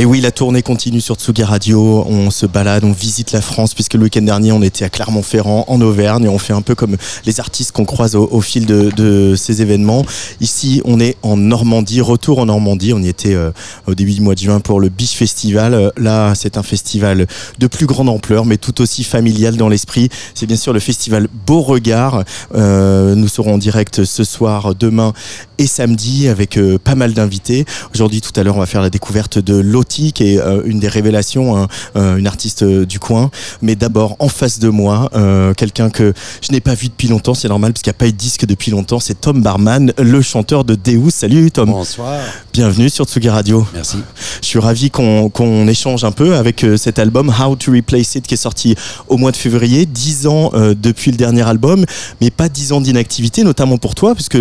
[0.00, 2.06] Et oui, la tournée continue sur Tsugi Radio.
[2.08, 5.66] On se balade, on visite la France, puisque le week-end dernier, on était à Clermont-Ferrand,
[5.68, 6.96] en Auvergne, on fait un peu comme
[7.26, 10.06] les artistes qu'on croise au, fil de, ces événements.
[10.40, 12.94] Ici, on est en Normandie, retour en Normandie.
[12.94, 13.50] On y était euh,
[13.86, 15.74] au début du mois de juin pour le Biche Festival.
[15.74, 17.26] Euh, là, c'est un festival
[17.58, 20.08] de plus grande ampleur, mais tout aussi familial dans l'esprit.
[20.34, 22.24] C'est bien sûr le festival Beauregard.
[22.54, 25.12] Euh, nous serons en direct ce soir, demain
[25.58, 27.66] et samedi avec pas mal d'invités.
[27.92, 29.60] Aujourd'hui, tout à l'heure, on va faire la découverte de
[29.98, 33.30] l'autre qui est euh, une des révélations, hein, euh, une artiste euh, du coin.
[33.62, 35.10] Mais d'abord, en face de moi,
[35.56, 38.06] quelqu'un que je n'ai pas vu depuis longtemps, c'est normal parce qu'il n'y a pas
[38.06, 41.10] eu de disque depuis longtemps, c'est Tom Barman, le chanteur de Deus.
[41.10, 41.70] Salut Tom.
[41.70, 42.20] Bonsoir.
[42.52, 43.66] Bienvenue sur Tsugi Radio.
[43.74, 43.98] Merci.
[44.40, 48.34] Je suis ravi qu'on échange un peu avec cet album How to Replace It qui
[48.34, 48.74] est sorti
[49.08, 51.84] au mois de février, 10 ans depuis le dernier album,
[52.20, 54.38] mais pas 10 ans d'inactivité, notamment pour toi, puisque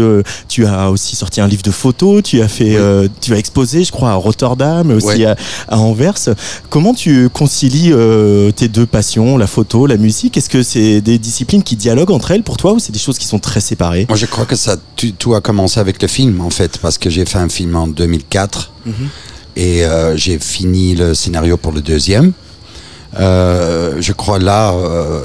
[0.47, 2.78] tu as aussi sorti un livre de photos, tu as fait,
[3.22, 5.25] tu as exposé, je crois, à Rotterdam, aussi
[5.67, 6.30] à Anvers.
[6.69, 10.38] Comment tu concilies euh, tes deux passions, la photo, la musique?
[10.38, 13.17] Est-ce que c'est des disciplines qui dialoguent entre elles pour toi ou c'est des choses
[13.17, 14.05] qui sont très séparées?
[14.09, 14.75] Moi, je crois que ça,
[15.17, 17.88] tout a commencé avec le film, en fait, parce que j'ai fait un film en
[17.88, 18.94] 2004 mhm.
[19.55, 22.33] et euh, j'ai fini le scénario pour le deuxième.
[23.17, 24.73] Euh, je crois là,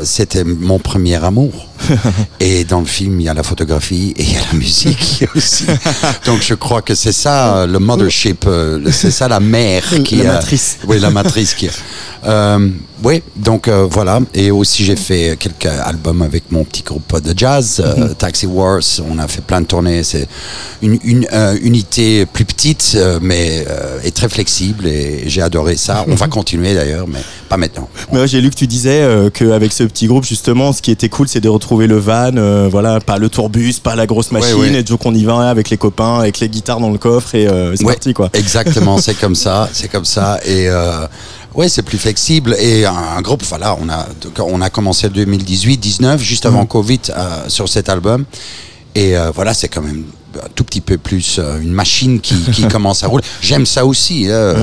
[0.05, 1.69] c'était mon premier amour.
[2.41, 5.25] et dans le film, il y a la photographie et il y a la musique
[5.37, 5.67] aussi.
[6.25, 8.47] Donc je crois que c'est ça le mothership,
[8.91, 10.79] c'est ça la mère qui la matrice.
[10.87, 11.69] oui, la matrice qui.
[12.27, 12.69] Euh,
[13.05, 14.21] oui, donc euh, voilà.
[14.33, 18.15] Et aussi, j'ai fait quelques albums avec mon petit groupe de jazz, euh, mhm.
[18.15, 18.81] Taxi Wars.
[19.11, 20.03] On a fait plein de tournées.
[20.03, 20.27] C'est
[20.81, 21.29] une, une
[21.63, 23.67] unité plus petite, mais
[24.03, 24.87] et très flexible.
[24.87, 26.05] Et j'ai adoré ça.
[26.09, 27.89] On va continuer d'ailleurs, mais pas maintenant.
[28.11, 31.29] Mais j'ai lu que tu disais qu'avec ce petit groupe, justement, ce qui était cool,
[31.29, 32.33] c'est de retrouver le van.
[32.71, 34.75] voilà, pas le tourbus, pas la grosse machine.
[34.75, 37.35] Et donc, on y va avec les copains, avec les guitares dans le coffre.
[37.35, 38.31] Et c'est parti, quoi.
[38.33, 39.69] Exactement, c'est comme ça.
[39.73, 40.41] C'est comme ça.
[40.47, 40.71] Et.
[41.55, 43.43] Oui, c'est plus flexible et un, groupe.
[43.45, 44.07] Voilà, on a
[44.41, 46.67] on a commencé en 2018-19, juste avant.
[46.67, 48.25] Covid, euh, sur cet album.
[48.95, 50.05] Et euh, voilà, c'est quand même
[50.37, 53.25] un tout petit peu plus euh, une machine qui, qui commence à rouler.
[53.41, 54.29] J'aime ça aussi.
[54.31, 54.55] Hein,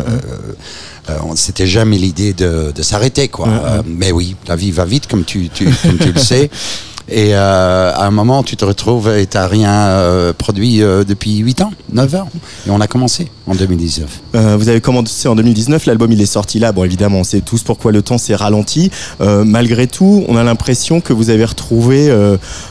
[1.10, 1.36] mhm.
[1.36, 3.48] C'était jamais l'idée de, de s'arrêter, quoi.
[3.48, 3.84] Mhm.
[3.88, 6.50] mais oui, la vie va vite, comme tu, tu comme tu le sais.
[7.12, 11.04] Et euh, à un moment, tu te retrouves et tu n'as rien euh, produit euh,
[11.04, 12.30] depuis 8 ans, 9 ans.
[12.66, 14.22] Et on a commencé en 2019.
[14.34, 16.72] vous avez commencé en 2019, l'album il est sorti là.
[16.72, 18.92] Bon, évidemment, on sait tous pourquoi le temps s'est ralenti.
[19.20, 22.10] malgré tout, on a l'impression que vous avez retrouvé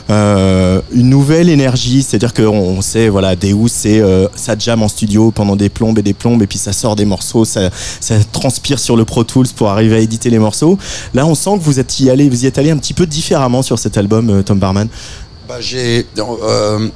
[0.09, 2.01] une nouvelle énergie.
[2.01, 4.01] C'est-à-dire qu'on sait, voilà, Deus, c'est
[4.35, 7.05] ça jam en studio pendant des plombes et des plombes, et puis ça sort des
[7.05, 7.69] morceaux, ça,
[7.99, 10.79] ça transpire sur le Pro Tools pour arriver à éditer les morceaux.
[11.13, 13.05] Là, on sent que vous êtes y allé, vous y êtes allé un petit peu
[13.05, 14.30] différemment sur cet album.
[14.31, 14.87] Euh, Tom Barman
[15.47, 16.87] bah, j'ai, euh,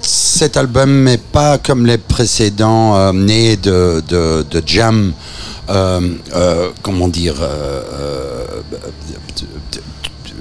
[0.00, 5.12] Cet album n'est pas comme les précédents euh, nés de, de, jam.
[6.82, 7.34] comment dire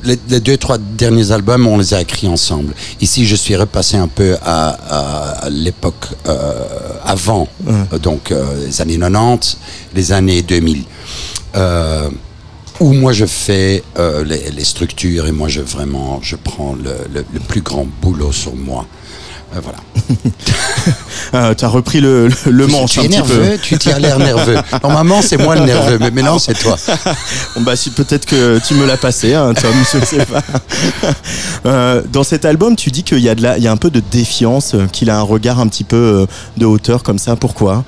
[0.05, 2.73] les, deux, trois derniers albums, on les a écrits ensemble.
[2.99, 6.07] Ici, je suis repassé un peu à, l'époque
[7.05, 7.47] avant,
[8.01, 8.33] donc
[8.65, 9.57] les années 90,
[9.95, 10.83] les années 2000
[12.79, 17.61] où moi je fais euh, les, structures et moi je vraiment je prends le, plus
[17.61, 18.85] grand boulot sur moi.
[19.55, 19.77] Euh, voilà.
[21.35, 24.57] Ah, tu as repris le, le, manche tu es nerveux, Tu as l'air nerveux.
[24.83, 26.77] Normalement, c'est moi le nerveux, mais maintenant, c'est toi.
[27.55, 30.43] bon, bah, si, peut-être que tu me l'as passé, hein, Tom, je sais pas.
[31.65, 33.77] Euh, dans cet album, tu dis qu'il y, a de la, il y a un
[33.77, 37.35] peu de défiance, qu'il a un regard un petit peu de hauteur comme ça.
[37.35, 37.83] Pourquoi?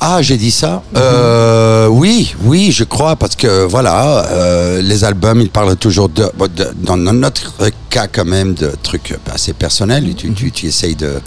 [0.00, 5.40] Ah, j'ai dit ça euh, Oui, oui, je crois, parce que voilà, euh, les albums,
[5.40, 6.30] ils parlent toujours de,
[6.76, 10.14] dans notre cas quand même, de trucs assez personnels.
[10.14, 11.20] Tu, essayes de,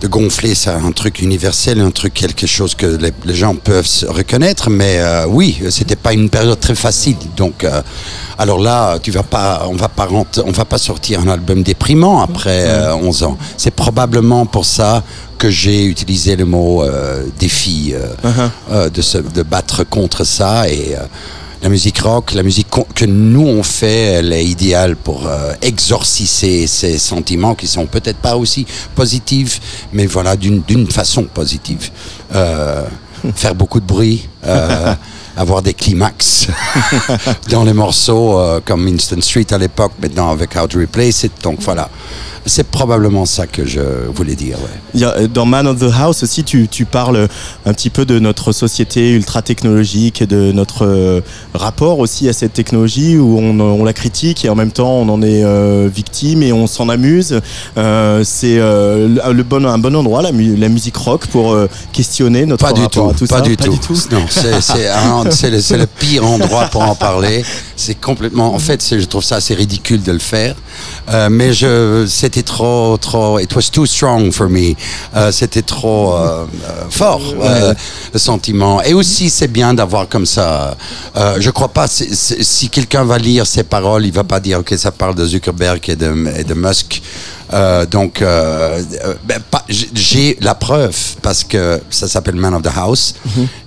[0.00, 4.06] de gonfler ça, un truc universel, un truc quelque chose que les, gens peuvent se
[4.06, 4.70] reconnaître.
[4.70, 7.16] Mais euh, oui, c'était pas une période très facile.
[7.36, 7.82] Donc, euh,
[8.38, 10.08] alors là, tu vas pas, on va pas,
[10.44, 13.38] on va pas sortir un album déprimant après 11 ans.
[13.56, 15.02] C'est probablement pour ça
[15.38, 16.84] que j'ai utilisé le mot
[17.38, 17.94] défi,
[18.24, 18.90] uh-huh.
[18.90, 20.96] de se de battre contre ça et
[21.64, 26.66] la musique rock, la musique que nous on fait, elle est idéale pour euh, exorciser
[26.66, 31.90] ces sentiments qui sont peut-être pas aussi positifs, mais voilà, d'une façon positive.
[32.34, 32.84] Euh,
[33.34, 34.94] faire beaucoup de bruit, euh,
[35.38, 36.48] avoir des climax
[37.48, 41.32] dans les morceaux comme Instant Street à l'époque, maintenant avec How to Replace It.
[41.42, 41.88] Donc voilà.
[42.46, 43.80] C'est probablement ça que je
[44.14, 44.56] voulais dire.
[44.58, 45.02] Ouais.
[45.02, 47.28] Euh, Dans Man of the House aussi, tu, tu parles
[47.66, 51.20] un petit peu de notre société ultra technologique et de notre euh,
[51.54, 55.08] rapport aussi à cette technologie où on, on la critique et en même temps on
[55.08, 57.40] en est euh, victime et on s'en amuse.
[57.76, 61.68] Euh, c'est euh, le bon, un bon endroit, la, mu- la musique rock, pour euh,
[61.92, 63.40] questionner notre Pas du rapport tout, à tout pas ça.
[63.42, 63.78] du tout.
[64.10, 67.44] Non, c'est c'est un- c'est le, le pire endroit pour en parler.
[67.76, 68.54] C'est complètement.
[68.54, 70.54] En fait, je trouve ça assez ridicule de le faire.
[71.08, 73.38] Euh, mais je, c'était trop, trop.
[73.38, 74.74] It was too strong for me.
[75.14, 76.44] Euh, c'était trop euh,
[76.90, 77.22] fort
[78.12, 78.82] le sentiment.
[78.82, 80.76] Et aussi, c'est bien d'avoir comme ça.
[81.38, 81.86] Je crois pas.
[81.88, 85.88] si quelqu'un va lire ces paroles, il va pas dire ok, ça parle de Zuckerberg
[85.88, 87.02] et de, et de Musk.
[87.52, 88.82] Euh, donc, euh,
[89.24, 93.14] ben, j'ai la preuve parce que ça s'appelle Man of the House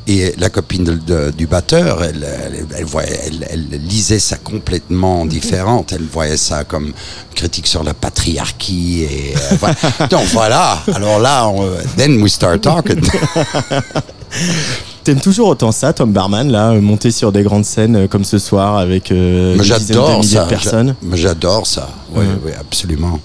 [0.08, 3.20] et la copine de- de- du batteur, elle, elle, elle voyait-
[3.50, 5.92] elle- lisait ça complètement différente.
[5.94, 6.94] Elle voyait ça comme
[7.36, 9.76] critique sur la patriarchie et euh, voilà.
[10.10, 10.82] donc voilà.
[10.94, 13.02] Alors là, on, then we start talking.
[15.04, 18.26] T'aimes toujours autant ça, Tom Barman, là, euh, monter sur des grandes scènes euh, comme
[18.26, 20.96] ce soir avec euh, de milliers de personnes?
[21.14, 21.88] J'adore ça.
[22.12, 22.32] Oui, Ouais.
[22.46, 23.20] oui, absolument.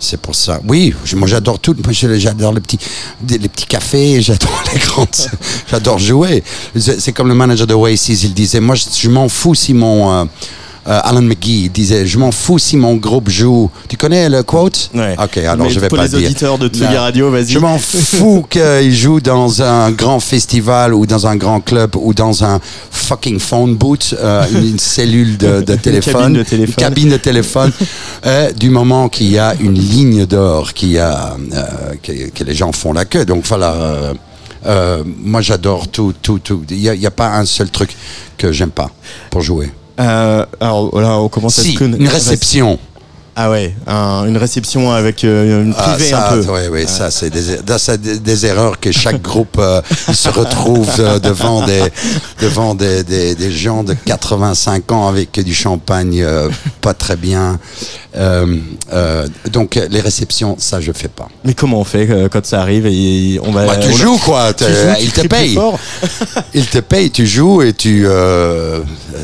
[0.00, 0.60] C'est pour ça.
[0.66, 1.74] Oui, moi j'adore tout.
[1.84, 2.78] Moi, j'adore les petits,
[3.28, 4.20] les petits cafés.
[4.28, 5.08] J'adore les grandes.
[5.70, 6.42] j'adore jouer.
[6.76, 8.22] C'est c'est comme le manager de Oasis.
[8.22, 10.24] Il disait, moi, je, je m'en fous si mon euh,
[10.88, 13.70] euh, Alan McGee disait, je m'en fous si mon groupe joue.
[13.88, 14.90] Tu connais le quote?
[14.94, 15.14] Ouais.
[15.22, 16.26] Ok, alors Mais je vais pour pas les le dire.
[16.28, 16.86] auditeurs de Tsugi.
[16.96, 17.48] Radio, vas-y.
[17.48, 22.14] Je m'en fous qu'il joue dans un grand festival ou dans un grand club ou
[22.14, 22.58] dans un
[22.90, 26.68] fucking phone booth, euh, une, une cellule de, de téléphone, cabine de téléphone.
[26.68, 27.72] une cabine de téléphone,
[28.26, 32.44] euh, du moment qu'il y a une ligne d'or, qu'il y a euh, que, que
[32.44, 33.24] les gens font la queue.
[33.26, 33.74] Donc voilà.
[34.66, 36.62] euh, moi j'adore tout, tout, tout.
[36.70, 37.94] Il n'y a, il y a pas un seul truc
[38.36, 38.90] que j'aime pas
[39.30, 39.70] pour jouer.
[40.00, 42.78] Euh, alors voilà, on commence à se conna- une réception.
[43.40, 46.44] Ah ouais, un- une réception avec euh, une Ah, privée ça, un peu.
[46.50, 47.40] Oui, oui, ça, c'est des,
[47.98, 49.80] des, des erreurs que chaque groupe euh,
[50.12, 51.84] se retrouve euh, devant, des,
[52.40, 56.24] devant des, des, des gens de 85 ans avec du champagne
[56.80, 57.60] pas très bien.
[59.52, 61.28] Donc, les réceptions, ça, je fais pas.
[61.44, 63.66] Mais comment on fait quand ça arrive et on va.
[63.66, 64.52] Bah, tu on- joues, quoi.
[64.52, 65.56] tu joues, il te paye.
[66.54, 68.04] Il te paye, tu joues et tu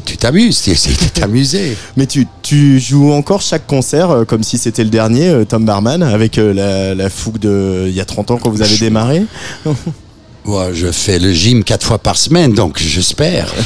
[0.05, 0.63] tu t'amuses.
[0.63, 1.77] Tu essaies de t'amuser.
[1.97, 5.65] Mais tu, tu joues encore chaque concert euh, comme si c'était le dernier, euh, Tom
[5.65, 8.79] Barman, avec euh, la, la fougue de il y a 30 ans quand vous avez
[8.79, 9.25] démarré?
[10.47, 13.53] Moi, je fais le gym quatre fois par semaine, donc j'espère.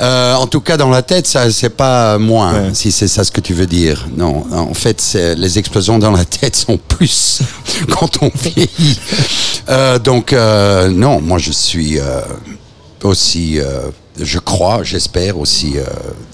[0.00, 2.70] Euh, en tout cas, dans la tête, ça, c'est pas moins, Ouais.
[2.72, 4.06] si c'est ça ce que tu veux dire.
[4.16, 7.40] Non, en fait, c'est- les explosions dans la tête sont plus
[7.98, 9.00] quand on vieillit.
[9.68, 12.20] Euh, donc, euh, non, moi, je suis euh,
[13.04, 13.90] aussi, euh,
[14.20, 15.84] je crois, j'espère aussi euh,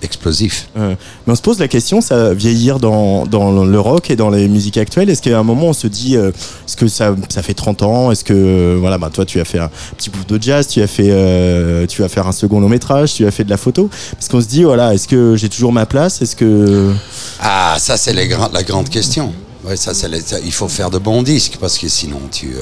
[0.02, 0.69] explosif.
[0.76, 0.94] Euh,
[1.26, 4.49] mais on se pose la question, ça vieillir dans, dans le rock et dans les
[4.49, 5.11] musiques actuelles.
[5.11, 8.11] Est-ce qu'à un moment on se dit, euh, est-ce que ça, ça fait 30 ans?
[8.11, 10.87] Est-ce que, voilà, bah, toi tu as fait un petit bout de jazz, tu as
[10.87, 13.90] fait, tu vas faire un second long métrage, tu as fait de la photo.
[14.12, 16.22] Parce qu'on se dit, voilà, est-ce que j'ai toujours ma place?
[16.22, 16.93] Est-ce que.
[17.40, 19.32] Ah, ça, c'est gra- la grande question.
[19.66, 20.08] Ouais, ça, ça,
[20.44, 22.55] il faut faire de bons disques parce que sinon, tu.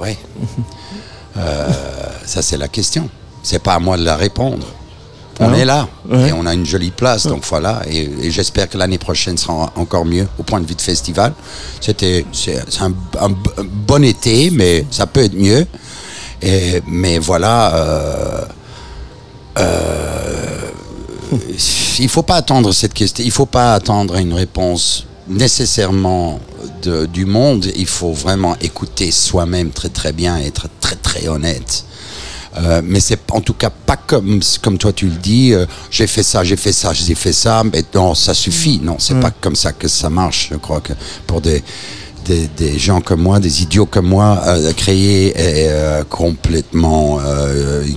[0.00, 0.18] ouais.
[2.26, 3.08] Ça, c'est la question.
[3.48, 4.66] C'est pas à moi de la répondre.
[5.40, 5.56] On Ah.
[5.56, 6.28] est là Ouais.
[6.28, 7.80] et on a une jolie place, donc voilà.
[7.88, 11.32] Et, et j'espère que l'année prochaine sera encore mieux au point de vue de festival.
[11.80, 15.66] C'était c'est un, un b- un bon été, mais ça peut être mieux.
[16.42, 17.74] Et, mais voilà.
[17.74, 18.44] euh,
[21.98, 23.24] il faut pas attendre cette question.
[23.24, 26.40] Il faut pas attendre une réponse nécessairement
[26.82, 27.66] de- du monde.
[27.76, 31.84] Il faut vraiment écouter soi-même très très bien et être très très honnête.
[32.58, 35.52] Euh, mais c'est en tout cas pas comme comme toi tu le dis.
[35.52, 37.62] euh, j'ai fait ça, j'ai fait ça, j'ai fait ça.
[37.72, 38.80] Mais non, ça suffit.
[38.82, 40.48] Non, c'est pas comme ça que ça marche.
[40.52, 40.92] Je crois que
[41.26, 41.62] pour des
[42.24, 47.20] des, des gens comme moi, des idiots comme moi, euh, créer est complètement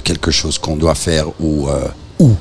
[0.04, 1.68] quelque chose qu'on doit faire ou
[2.20, 2.32] ou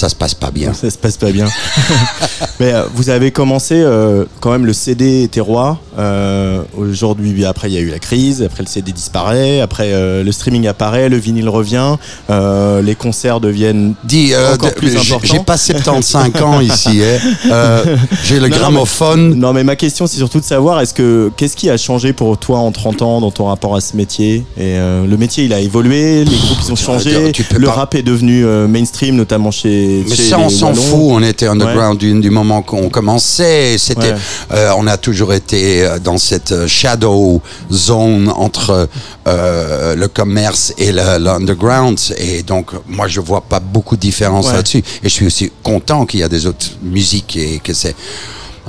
[0.00, 0.72] ça se passe pas bien.
[0.72, 1.46] Ça se passe pas bien.
[2.60, 5.78] Mais euh, vous avez commencé euh, quand même le CD était roi.
[5.98, 10.22] Euh, Aujourd'hui, après il y a eu la crise, après le CD disparaît, après euh,
[10.24, 11.96] le streaming apparaît, le vinyle revient,
[12.28, 15.34] les concerts deviennent Dis, Encore plus j'ai- important.
[15.34, 17.00] j'ai pas 75 ans ici.
[17.02, 17.82] hein.
[18.24, 19.34] J'ai le Non, non, gramophone.
[19.34, 22.38] Non, mais ma question, c'est surtout de savoir, est-ce que qu'est-ce qui a changé pour
[22.38, 24.44] toi en 30 ans dans ton rapport à ce métier?
[24.58, 28.44] Et le métier, il a évolué, les groupes ils ont changé, le rap est devenu
[28.68, 30.04] mainstream, notamment chez les.
[30.08, 30.98] Mais ça, on s'en fout.
[31.10, 33.76] On était underground du, du moment qu'on commençait.
[33.78, 34.16] C'était, Ouais.
[34.52, 37.40] euh, on a toujours été euh, dans cette euh, shadow
[37.72, 38.88] zone entre
[39.26, 41.98] euh, le commerce et l'underground.
[42.18, 44.52] Et donc, moi, je vois pas beaucoup de différence Ouais.
[44.54, 44.78] là-dessus.
[45.02, 47.94] Et je suis aussi content qu'il y a des autres musiques et que c'est.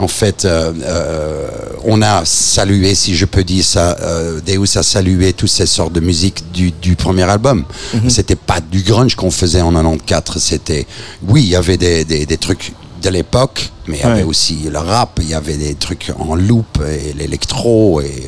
[0.01, 1.47] En fait, euh, euh,
[1.83, 5.93] on a salué, si je peux dire ça, euh, Deus a salué toutes ces sortes
[5.93, 7.65] de musique du, du premier album.
[8.09, 10.41] C'était pas du grunge qu'on faisait en 94.
[10.41, 10.87] C'était,
[11.27, 14.57] oui, il y avait des, des, des trucs de l'époque, mais il y avait aussi
[14.71, 18.27] le rap, il y avait des trucs en loop et l'électro et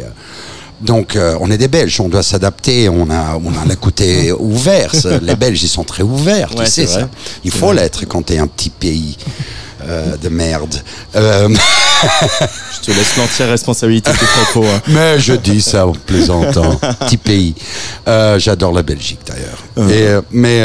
[0.82, 4.32] donc euh, on est des Belges, on doit s'adapter, on a on a le côté
[4.38, 4.92] ouvert.
[5.22, 7.10] Les Belges ils sont très ouverts, Ouais, tu sais ça.
[7.44, 9.18] Il faut l'être quand t'es un petit pays
[9.88, 10.76] euh, de merde.
[11.16, 11.50] Euh,
[12.76, 14.66] Je te laisse l'entière responsabilité de tes propos.
[14.68, 14.82] hein.
[14.88, 16.76] mais je dis ça en plaisantant.
[17.02, 17.56] Petit pays.
[18.08, 19.90] Euh, J'adore la Belgique d'ailleurs.
[19.90, 20.62] Et, mais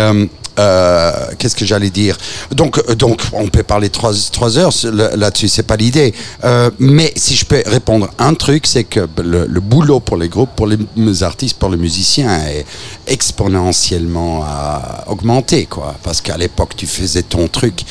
[0.59, 2.19] euh, qu'est-ce que j'allais dire?
[2.51, 4.73] Donc, donc, on peut parler trois, trois heures
[5.17, 6.13] là-dessus, c'est pas l'idée.
[6.43, 10.29] Euh, mais si je peux répondre un truc, c'est que le, le boulot pour les
[10.29, 12.67] groupes, pour les artistes, pour les musiciens est
[13.07, 14.79] exponentiellement euh,
[15.13, 15.95] augmenté, quoi.
[16.03, 17.83] Parce qu'à l'époque, tu faisais ton truc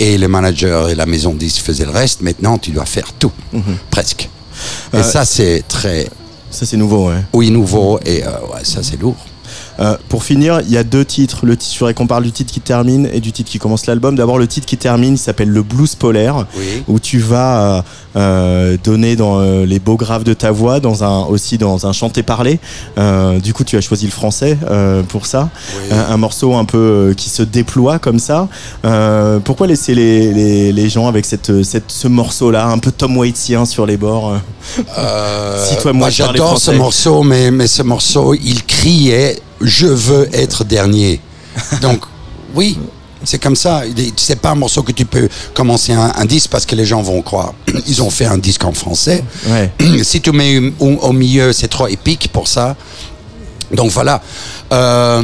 [0.00, 2.22] et le manager et la maison de disques faisaient le reste.
[2.22, 3.30] Maintenant, tu dois faire tout,
[3.90, 4.28] presque.
[4.92, 6.08] Et Euh, ça, c'est très,
[6.50, 7.22] Ça, c'est nouveau, ouais.
[7.34, 9.16] oui, nouveau et euh, ouais, ça, c'est lourd.
[9.80, 11.46] Euh, pour finir, il y a deux titres.
[11.46, 13.86] Le titre, je voudrais qu'on parle du titre qui termine et du titre qui commence
[13.86, 14.14] l'album.
[14.14, 16.82] D'abord, le titre qui termine, s'appelle Le Blues Polaire, Oui.
[16.88, 17.82] où tu vas euh,
[18.16, 21.92] euh, donner dans euh, les beaux graves de ta voix, dans un, aussi dans un
[21.92, 22.58] chanté-parlé.
[22.98, 24.58] Euh, du coup, tu as choisi le français
[25.08, 25.48] pour ça.
[25.74, 25.96] Oui.
[25.96, 28.48] Un, un morceau un peu qui se déploie comme ça.
[29.44, 33.64] Pourquoi laisser les, les, les gens avec cette, cette, ce morceau-là, un peu Tom Waitsien
[33.64, 34.34] sur les bords
[35.64, 40.28] Si toi, moi, bah, j'adore ce morceau, mais, mais ce morceau, il criait Je veux
[40.34, 41.20] être dernier.
[41.80, 42.00] Donc,
[42.54, 42.78] oui,
[43.24, 43.82] c'est comme ça.
[44.16, 47.02] C'est pas un morceau que tu peux commencer un, un disque parce que les gens
[47.02, 47.54] vont croire.
[47.86, 49.22] Ils ont fait un disque en français.
[49.46, 49.70] Ouais.
[50.02, 52.76] si tu mets au, au milieu, c'est trop épique pour ça.
[53.72, 54.22] Donc voilà.
[54.72, 55.22] Euh,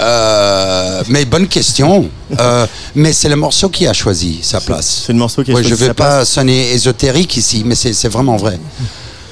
[0.00, 2.08] euh, mais bonne question.
[2.38, 5.04] Euh, mais c'est le morceau qui a choisi sa place.
[5.06, 7.74] C'est le morceau qui a Ouais, choisi je veux sa pas sonner ésotérique ici, mais
[7.74, 8.58] c'est c'est vraiment vrai.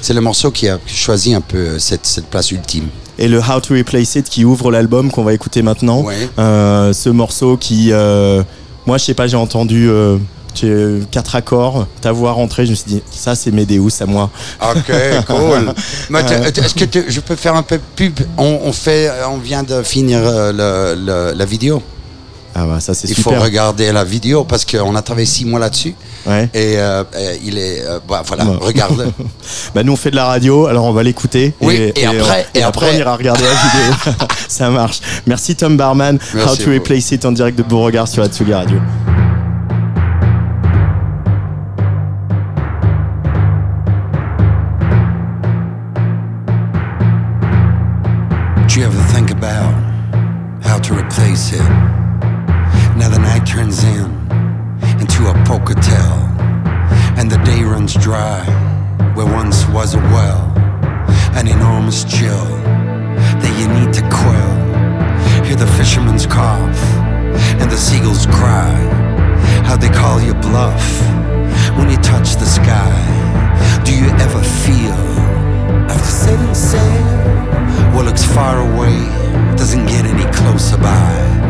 [0.00, 2.88] C'est le morceau qui a choisi un peu cette, cette place ultime.
[3.18, 6.02] Et le How to Replace It qui ouvre l'album qu'on va écouter maintenant.
[6.02, 6.28] Ouais.
[6.38, 8.42] Euh, ce morceau qui, euh,
[8.86, 10.18] moi je sais pas, j'ai entendu euh,
[11.10, 14.30] quatre accords, ta voix rentrer, je me suis dit ça c'est Medeus à moi.
[14.62, 14.92] Ok,
[15.26, 15.74] cool.
[16.16, 18.20] Est-ce que je peux faire un peu de pub?
[18.38, 21.82] On, on fait, on vient de finir le- le- la vidéo.
[22.56, 23.34] Ah bah ça c'est Il super.
[23.34, 25.94] faut regarder la vidéo parce qu'on a travaillé six mois là-dessus.
[26.24, 26.48] Ouais.
[26.54, 29.12] Et euh, euh, il est, euh, bah, voilà, regarde.
[29.74, 31.52] Bah nous on fait de la radio, alors on va l'écouter.
[31.60, 34.14] Oui, et après- on, et après, après- on ira regarder la vidéo.
[34.48, 35.00] ça marche.
[35.26, 36.18] Merci Tom Barman.
[36.32, 36.70] Merci How to vous.
[36.72, 38.78] Replace It en direct de Beauregard sur Atsugi Radio.
[48.68, 49.72] Do you ever think about
[50.64, 52.03] how to replace it?
[53.44, 54.10] Turns in
[55.00, 56.18] into a poker tell,
[57.16, 58.42] and the day runs dry
[59.14, 60.50] where once was a well,
[61.38, 62.46] an enormous chill
[63.40, 65.44] that you need to quell.
[65.44, 66.82] Hear the fisherman's cough
[67.60, 68.74] and the seagulls cry,
[69.64, 71.00] how they call you bluff
[71.76, 72.92] when you touch the sky.
[73.84, 74.98] Do you ever feel
[75.88, 77.94] after setting sail?
[77.94, 78.98] What looks far away
[79.56, 81.43] doesn't get any closer by.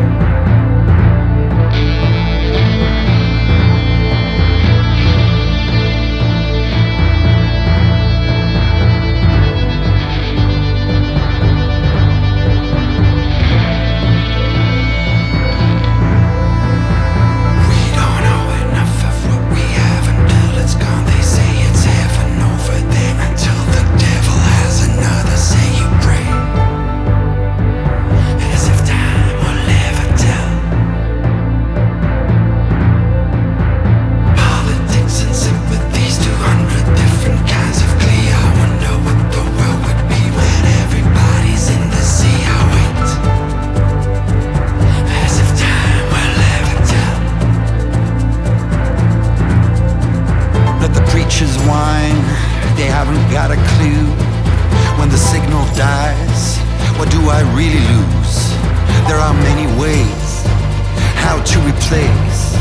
[61.85, 62.57] Replace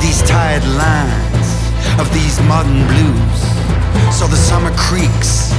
[0.00, 1.48] these tired lines
[2.00, 3.40] of these modern blues.
[4.16, 5.52] So the summer creaks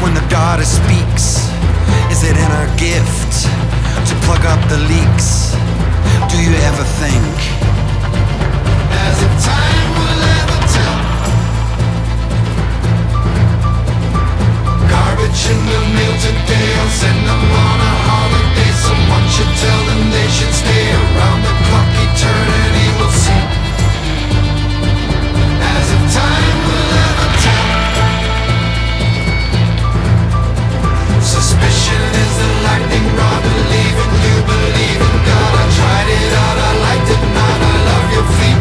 [0.00, 1.48] when the daughter speaks.
[2.10, 3.48] Is it in her gift
[4.08, 5.52] to plug up the leaks?
[6.32, 7.36] Do you ever think?
[9.06, 11.00] As if time will ever tell.
[14.88, 16.68] Garbage in the mail today.
[16.80, 18.72] I'll send them on a holiday.
[18.88, 21.88] Someone should tell them they should stay around the clock.
[22.04, 23.44] Eternity will see.
[25.72, 27.68] As if time will ever tell.
[31.34, 33.40] Suspicion is the lightning rod.
[33.48, 35.52] Believe in you, believe in God.
[35.62, 37.58] I tried it out, I liked it not.
[37.72, 38.51] I love your feet,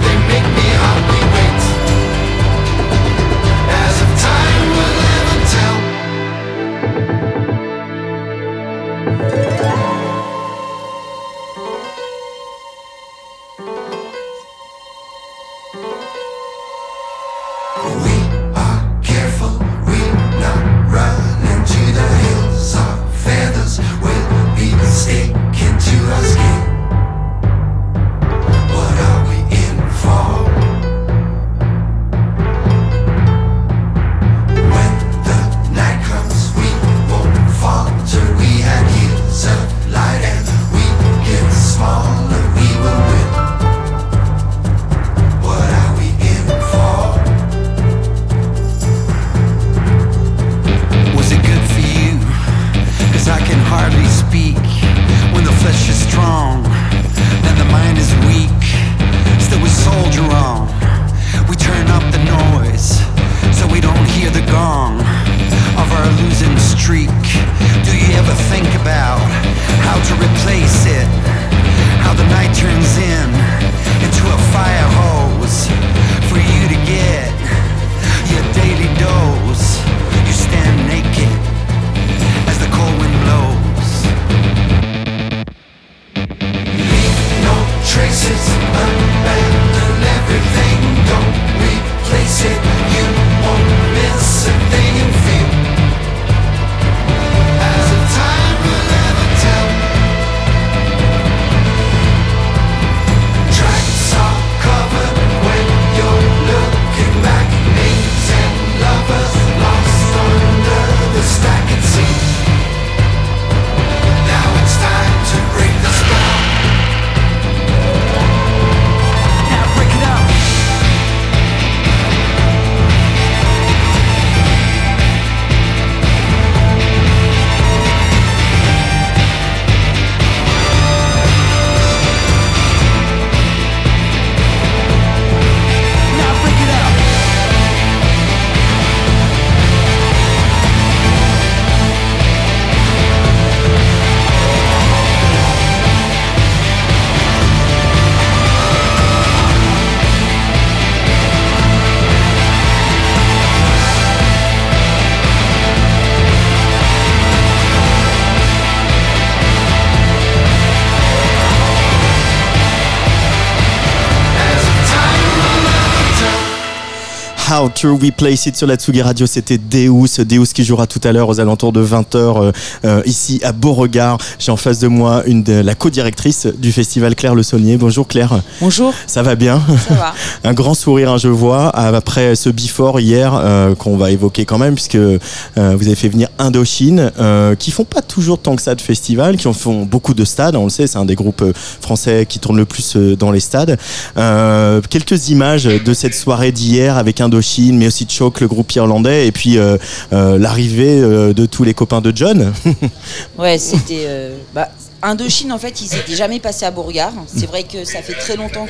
[167.61, 171.11] How to Replace It sur la Tsugi Radio, c'était Deus, Deus qui jouera tout à
[171.11, 172.53] l'heure aux alentours de 20h
[172.85, 174.17] euh, ici à Beauregard.
[174.39, 177.77] J'ai en face de moi une de, la co-directrice du festival Claire Le Saunier.
[177.77, 179.61] Bonjour Claire, Bonjour, ça va bien?
[179.87, 180.15] Ça va.
[180.49, 184.57] Un grand sourire, hein, je vois, après ce before hier euh, qu'on va évoquer quand
[184.57, 185.19] même, puisque euh,
[185.55, 189.37] vous avez fait venir Indochine, euh, qui font pas toujours tant que ça de festival,
[189.37, 192.25] qui en font beaucoup de stades, on le sait, c'est un des groupes euh, français
[192.27, 193.77] qui tourne le plus euh, dans les stades.
[194.17, 199.27] Euh, quelques images de cette soirée d'hier avec Indochine, mais aussi Choc, le groupe irlandais,
[199.27, 199.77] et puis euh,
[200.13, 202.53] euh, l'arrivée euh, de tous les copains de John.
[203.37, 204.07] Ouais, c'était.
[204.53, 204.69] bah,
[205.03, 207.13] Indochine, en fait, ils s'étaient jamais passés à Beauregard.
[207.25, 208.67] C'est vrai que ça fait très longtemps.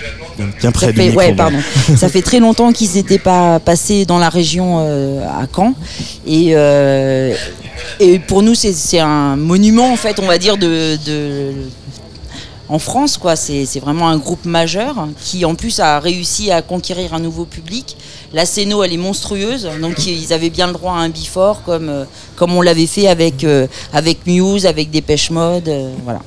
[0.62, 1.58] Bien près Ça fait, ouais, pardon.
[1.98, 5.74] ça fait très longtemps qu'ils n'étaient pas passés dans la région euh, à Caen.
[6.26, 7.34] Et, euh,
[8.00, 10.98] et pour nous, c'est un monument, en fait, on va dire, de.
[11.06, 11.54] de-
[12.70, 16.62] en France, quoi, c'est c'est vraiment un groupe majeur qui, en plus, a réussi à
[16.62, 17.98] conquérir un nouveau public.
[18.34, 21.90] La scéno, elle est monstrueuse, donc ils avaient bien le droit à un bifort, comme,
[21.90, 22.06] euh,
[22.38, 26.22] comme on l'avait fait avec, euh, avec Muse, avec Dépêche Mode, euh, voilà.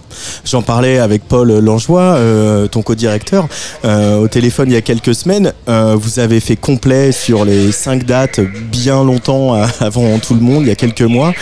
[0.45, 3.49] J'en parlais avec Paul Langeois, euh, ton co-directeur,
[3.87, 5.55] euh, au téléphone il y a quelques semaines.
[5.69, 10.65] Euh, vous avez fait complet sur les cinq dates bien longtemps avant tout le monde,
[10.65, 11.33] il y a quelques mois.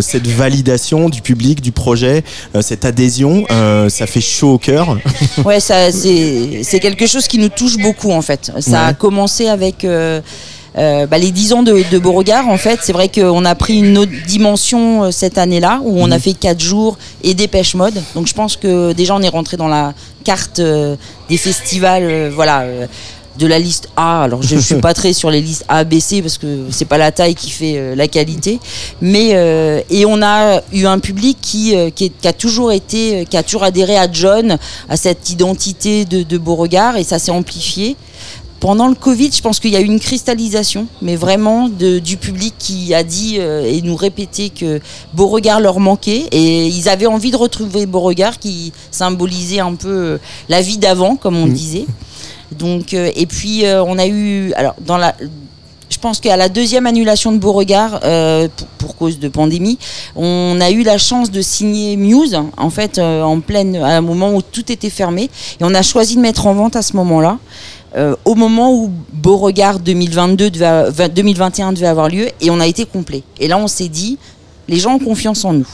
[0.00, 2.24] Cette validation du public, du projet,
[2.60, 3.46] cette adhésion,
[3.88, 4.98] ça fait chaud au cœur.
[5.44, 8.52] Ouais, ça, c'est c'est quelque chose qui nous touche beaucoup en fait.
[8.60, 9.77] Ça a commencé avec.
[9.84, 10.20] Euh,
[10.76, 13.78] euh, bah, les 10 ans de, de Beauregard, en fait, c'est vrai qu'on a pris
[13.78, 18.00] une autre dimension euh, cette année-là, où on a fait 4 jours et dépêche mode.
[18.14, 20.94] Donc je pense que déjà on est rentré dans la carte euh,
[21.28, 22.64] des festivals, voilà.
[23.38, 26.00] de la liste A, alors je, je suis pas très sur les listes A, B,
[26.00, 28.58] C parce que c'est pas la taille qui fait la qualité,
[29.00, 29.28] mais
[29.90, 33.42] et on a eu un public qui, qui, est- qui a toujours été, qui a
[33.44, 37.96] toujours adhéré à John, à cette identité de, de Beauregard et ça s'est amplifié.
[38.60, 42.16] Pendant le Covid, je pense qu'il y a eu une cristallisation, mais vraiment de- du
[42.16, 44.80] public qui a dit euh, et nous répétait que
[45.14, 50.18] Beauregard leur manquait et ils avaient envie de retrouver Beauregard qui symbolisait un peu euh,
[50.48, 51.86] la vie d'avant, comme on disait.
[52.50, 55.14] Donc, euh, et puis euh, on a eu, alors dans la,
[55.88, 59.78] je pense qu'à la deuxième annulation de Beauregard, euh, pour, pour cause de pandémie,
[60.16, 64.34] on a eu la chance de signer Muse, en fait, en pleine, à un moment
[64.34, 65.24] où tout était fermé,
[65.60, 67.38] et on a choisi de mettre en vente à ce moment-là.
[67.96, 72.66] Euh, au moment où Beauregard 2022 devait, va- 2021 devait avoir lieu et on a
[72.66, 73.22] été complet.
[73.40, 74.18] Et là on s'est dit,
[74.68, 75.68] les gens ont confiance en nous.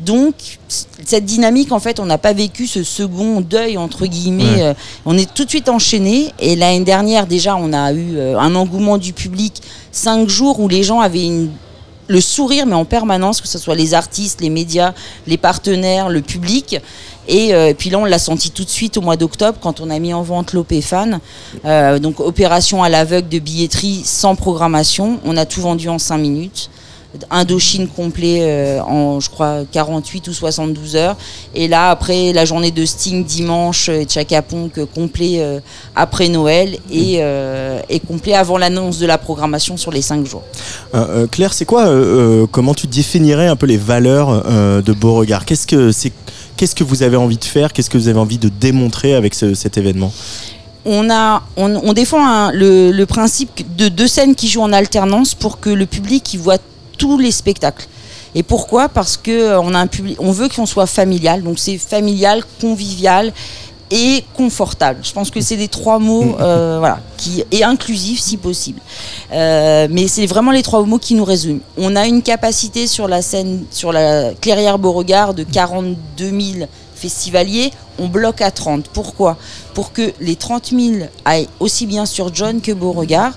[0.00, 0.34] Donc,
[0.68, 4.42] cette dynamique, en fait, on n'a pas vécu ce second deuil, entre guillemets.
[4.56, 4.62] Ouais.
[4.62, 4.74] euh,
[5.06, 6.32] on est tout de suite enchaîné.
[6.40, 9.62] Et l'année dernière, déjà, on a eu euh, un engouement du public.
[9.92, 11.50] Cinq jours où les gens avaient une-
[12.08, 14.92] le sourire, mais en permanence, que ce soit les artistes, les médias,
[15.26, 16.80] les partenaires, le public.
[17.28, 19.90] Et, euh, puis là, on l'a senti tout de suite au mois d'octobre quand on
[19.90, 21.20] a mis en vente l'OP Fan.
[21.64, 25.20] Euh, donc, opération à l'aveugle de billetterie sans programmation.
[25.24, 26.70] On a tout vendu en cinq minutes.
[27.30, 31.16] Indochine complet euh, en, je crois, 48 ou 72 heures.
[31.54, 35.40] Et là, après la journée de Sting dimanche et Chaka Ponk euh, complet
[35.94, 37.20] après Noël et,
[37.88, 40.42] et complet avant l'annonce de la programmation sur les 5 jours.
[41.30, 41.88] Claire, c'est quoi
[42.50, 45.44] Comment tu définirais un peu les valeurs de Beauregard?
[45.44, 46.12] Qu'est-ce que c'est
[46.56, 47.72] Qu'est-ce que vous avez envie de faire?
[47.72, 50.12] Qu'est-ce que vous avez envie de démontrer avec ce- cet événement?
[50.86, 55.86] On, défend un- le, principe de deux scènes qui jouent en alternance pour que le
[55.86, 56.58] public y voit
[56.98, 57.86] tous les spectacles.
[58.34, 58.88] Et pourquoi?
[58.88, 59.60] Parce que euh,
[60.18, 63.32] on veut qu'on soit familial, donc c'est familial, convivial
[63.90, 65.00] et confortable.
[65.02, 68.80] Je pense que c'est les trois mots, euh, voilà, qui et inclusif si possible.
[69.32, 71.60] Euh, mais c'est vraiment les trois mots qui nous résument.
[71.76, 77.70] On a une capacité sur la scène, sur la Clairière Beauregard de 42 000 festivaliers.
[77.98, 78.88] On bloque à 30.
[78.92, 79.36] Pourquoi?
[79.74, 83.32] Pour que les 30 000 aillent aussi bien sur John que Beauregard.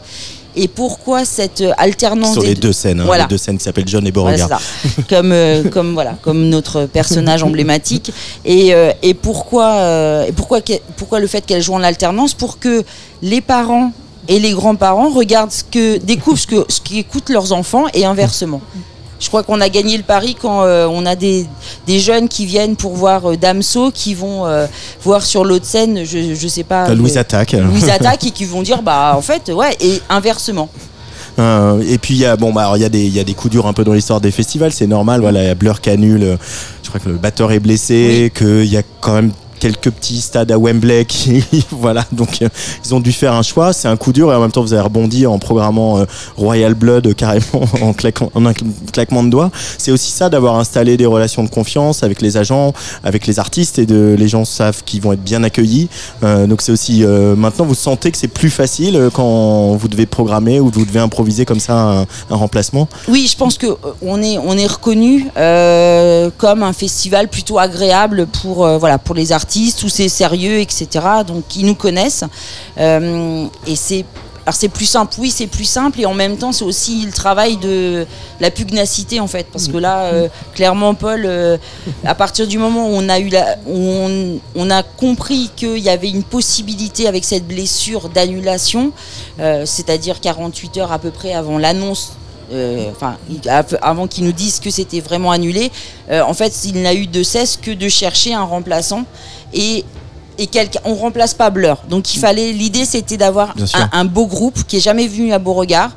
[0.60, 3.24] Et pourquoi cette euh, alternance Sur les deux scènes, hein, Voilà.
[3.24, 4.60] les deux scènes qui s'appellent John et Beauregard.
[5.10, 8.12] comme, euh, comme, voilà, comme notre personnage emblématique.
[8.44, 12.84] Et, euh, et, pourquoi, euh, et pourquoi, le fait qu'elle joue en alternance Pour que
[13.22, 13.92] les parents
[14.28, 18.62] et les grands-parents regardent ce que, découvrent ce que ce qu'écoutent leurs enfants et inversement?
[19.20, 21.46] Je crois qu'on a gagné le pari quand euh, on a des,
[21.88, 24.68] des jeunes qui viennent pour voir euh, Damso, qui vont euh,
[25.04, 26.94] voir sur l'autre scène, je, je sais pas.
[26.94, 27.54] Louise Attaque.
[27.54, 30.70] Louise Attaque et qui vont dire bah en fait ouais et inversement.
[31.40, 33.24] Euh, et puis il y a bon bah il y a des il y a
[33.24, 35.22] des coups durs un peu dans l'histoire des festivals, c'est normal.
[35.22, 36.24] Voilà, il y a Blur qui annule.
[36.24, 36.38] euh,
[36.84, 40.52] Je crois que le batteur est blessé, qu'il y a quand même quelques petits stades
[40.52, 41.06] à Wembley
[41.72, 42.50] voilà donc euh,
[42.86, 43.74] ils ont dû faire un choix.
[43.74, 46.06] C'est un coup dur et en même temps vous avez rebondi en programmant euh,
[46.38, 47.44] Royal Blood euh, carrément
[47.82, 48.54] en, un
[48.92, 49.52] claquement de doigts.
[49.78, 53.80] C'est aussi ça d'avoir installé des relations de confiance avec les agents avec les artistes
[53.80, 55.90] et de les gens savent qu'ils vont être bien accueillis.
[56.22, 60.70] Donc c'est aussi maintenant vous sentez que c'est plus facile quand vous devez programmer ou
[60.74, 62.88] vous devez improviser comme ça un, remplacement?
[63.08, 63.68] Oui, je pense que
[64.02, 65.28] on est on est reconnu
[66.38, 69.47] comme un festival plutôt agréable pour voilà pour les artistes
[69.84, 70.88] où c'est sérieux etc.
[71.26, 72.24] Donc ils nous connaissent.
[72.78, 74.06] Euh, et c'est
[74.46, 76.00] alors c'est plus simple, oui c'est plus simple.
[76.00, 78.06] Et en même temps c'est aussi le travail de
[78.40, 79.48] la pugnacité en fait.
[79.52, 81.58] Parce que là euh, clairement Paul euh,
[82.06, 83.30] à partir du moment où on a eu
[83.68, 88.92] on, a compris qu'il y avait une possibilité avec cette blessure d'annulation,
[89.38, 92.14] c'est-à-dire 48 heures à peu près avant l'annonce
[92.92, 93.18] enfin,
[93.82, 95.72] avant qu'ils nous disent que c'était vraiment annulé,
[96.10, 99.06] en fait, il n'a eu de cesse que de chercher un remplaçant
[99.54, 99.84] et
[100.40, 101.78] et quelqu'un, on remplace pas Blur.
[101.90, 105.40] Donc il fallait, l'idée c'était d'avoir un, un beau groupe qui est jamais venu à
[105.40, 105.90] Beauregard,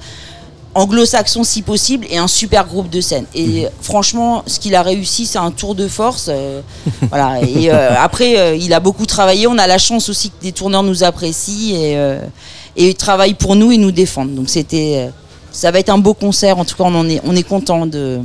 [0.74, 3.26] anglo-saxon si possible et un super groupe de scène.
[3.34, 6.28] Et franchement, ce qu'il a réussi, c'est un tour de force.
[6.30, 6.62] euh,
[7.10, 7.42] voilà.
[7.42, 9.46] Et euh, après, euh, il a beaucoup travaillé.
[9.46, 12.18] On a la chance aussi que des tourneurs nous apprécient et,
[12.76, 14.34] et travaillent pour nous et nous défendent.
[14.34, 15.10] Donc c'était,
[15.52, 16.58] ça va être un beau concert.
[16.58, 18.20] En tout cas, on en est, on est content de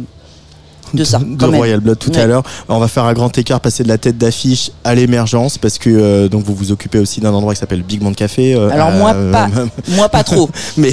[0.96, 1.20] de ça.
[1.20, 1.46] de.
[1.46, 2.44] Royal Blood tout à l'heure.
[2.70, 5.90] On va faire un grand écart, passer de la tête d'affiche à l'émergence, parce que
[5.90, 8.56] euh, donc vous vous occupez aussi d'un endroit qui s'appelle Big Man Café.
[8.56, 9.48] euh, Alors moi euh, pas,
[9.96, 10.50] moi pas trop.
[10.78, 10.92] mais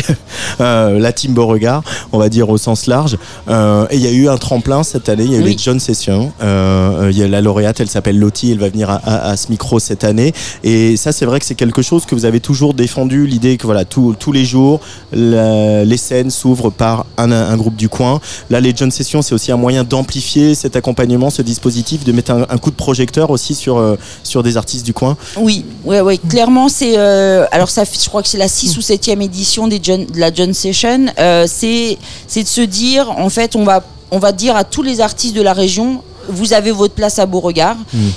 [0.59, 3.15] la team Beauregard, on va dire au sens large.
[3.49, 5.53] Et il y a eu un tremplin cette année, il y a eu Oui.
[5.53, 6.33] les John Sessions.
[6.41, 9.51] Il y a la lauréate, elle s'appelle Lottie, elle va venir à, à- à ce
[9.51, 10.33] micro cette année.
[10.65, 13.67] Et ça, c'est vrai que c'est quelque chose que vous avez toujours défendu, l'idée que
[13.67, 14.81] voilà, tous tous les jours,
[15.12, 18.21] la- les scènes s'ouvrent par un, un groupe du coin.
[18.51, 22.31] Là, les John Sessions, c'est aussi un moyen d'amplifier cet accompagnement, ce dispositif, de mettre
[22.33, 25.18] un, coup de projecteur aussi sur, euh, sur des artistes du coin.
[25.37, 26.96] Oui, ouais, ouais, clairement, c'est.
[26.96, 30.18] euh, alors, ça, je crois que c'est la 6 ou 7e édition des John- de
[30.18, 31.07] la John Session.
[31.18, 31.98] Euh, c'est
[32.35, 35.42] de se dire, en fait, on va, on va dire à tous les artistes de
[35.42, 36.02] la région.
[36.28, 37.76] Vous avez votre place à Beauregard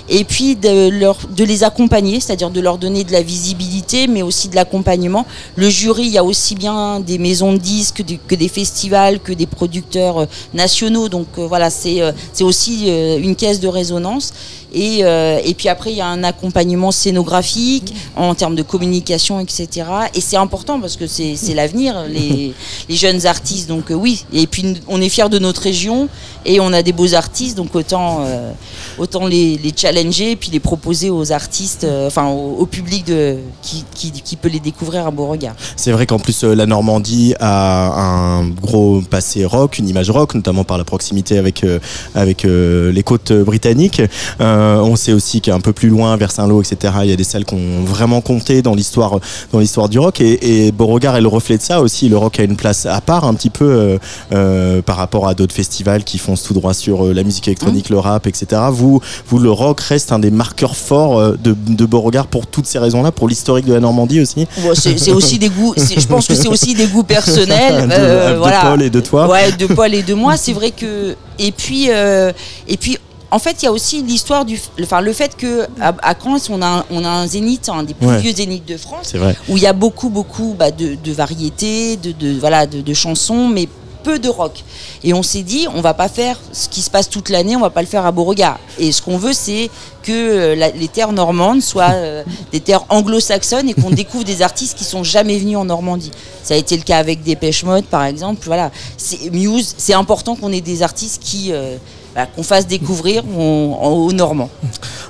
[0.09, 4.21] et puis de, leur, de les accompagner, c'est-à-dire de leur donner de la visibilité, mais
[4.21, 5.25] aussi de l'accompagnement.
[5.55, 9.33] Le jury, il y a aussi bien des maisons de disques que des, festivals, que
[9.33, 11.09] des producteurs euh, nationaux.
[11.09, 14.33] Donc euh, voilà, c'est euh, aussi euh, une caisse de résonance.
[14.73, 19.69] Et, et puis après, il y a un accompagnement scénographique en termes de communication, etc.
[20.13, 22.53] Et c'est important parce que c'est c'est l'avenir, les,
[22.89, 23.69] les jeunes artistes.
[23.69, 26.09] Donc oui, et puis on est fiers de notre région
[26.45, 28.51] et on a des beaux artistes, donc autant, euh,
[28.97, 33.84] autant les, challenger et puis les proposer aux artistes, euh, enfin au, public de, qui,
[33.93, 35.55] qui, peut les découvrir à Beauregard.
[35.75, 40.36] C'est vrai qu'en plus euh, la Normandie a un gros passé rock, une image rock,
[40.36, 41.65] notamment par la proximité avec
[42.13, 44.01] avec les côtes britanniques.
[44.39, 47.45] On sait aussi qu'un peu plus loin, vers Saint-Lô, etc., il y a des salles
[47.45, 49.19] qui ont vraiment compté dans l'histoire
[49.51, 50.21] dans l'histoire du rock.
[50.21, 52.10] Et, et Beauregard est le reflet de ça aussi.
[52.10, 53.97] Le rock a une place à part un petit peu
[54.29, 58.00] par rapport à d'autres festivals qui foncent tout droit sur euh, la musique électronique, le
[58.00, 58.62] rap, etc.
[58.71, 62.65] Vous, vous, le rock reste un des marqueurs forts euh, de, de Beauregard pour toutes
[62.65, 64.45] ces raisons-là, pour l'historique de la Normandie aussi?
[64.62, 67.88] Bon, c'est aussi des goûts, je pense que c'est aussi des goûts personnels.
[67.88, 68.62] de, euh, de voilà.
[68.62, 69.30] Paul et de toi.
[69.30, 70.36] Ouais, de Paul et de moi.
[70.38, 71.15] C'est vrai que.
[71.39, 72.32] Et puis, euh,
[72.67, 72.98] et puis.
[73.32, 76.62] En fait, il y a aussi l'histoire du, enfin, le fait que à, Caen, on
[76.62, 78.19] a, un- on a un zénith, un des plus Ouais.
[78.19, 79.36] vieux zéniths de France, vrai.
[79.50, 82.93] où il y a beaucoup, beaucoup bah, de, de variétés, de, de- voilà, de, de
[82.93, 83.67] chansons, mais
[84.05, 84.63] peu de rock.
[85.03, 87.59] Et on s'est dit, on va pas faire ce qui se passe toute l'année, on
[87.61, 88.59] va pas le faire à Beauregard.
[88.77, 89.69] Et ce qu'on veut, c'est
[90.03, 94.41] que euh, la- les terres normandes soient euh, des terres anglo-saxonnes et qu'on découvre des
[94.43, 96.11] artistes qui sont jamais venus en Normandie.
[96.43, 98.41] Ça a été le cas avec Dépêche Mode, par exemple.
[98.45, 99.73] Voilà, c'est Muse.
[99.77, 101.77] C'est important qu'on ait des artistes qui euh,
[102.15, 104.49] voilà, qu'on fasse découvrir aux Normands.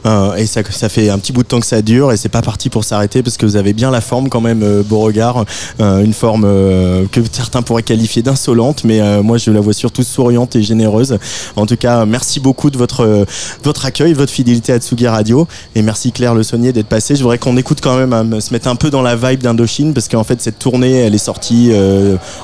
[0.05, 2.41] Euh, et ça, fait un petit bout de temps que ça dure et c'est pas
[2.41, 5.45] parti pour s'arrêter parce que vous avez bien la forme quand même, euh, Beauregard,
[5.79, 10.03] euh, une forme euh, que certains pourraient qualifier d'insolente, mais moi je la vois surtout
[10.03, 11.17] souriante et généreuse.
[11.55, 13.25] En tout cas, merci beaucoup de votre
[13.63, 17.15] votre accueil, votre fidélité à Tsugi Radio et merci Claire Le Saunier d'être passée.
[17.15, 20.07] Je voudrais qu'on écoute quand même, se mettre un peu dans la vibe d'Indochine parce
[20.07, 21.71] qu'en fait cette tournée, elle est sortie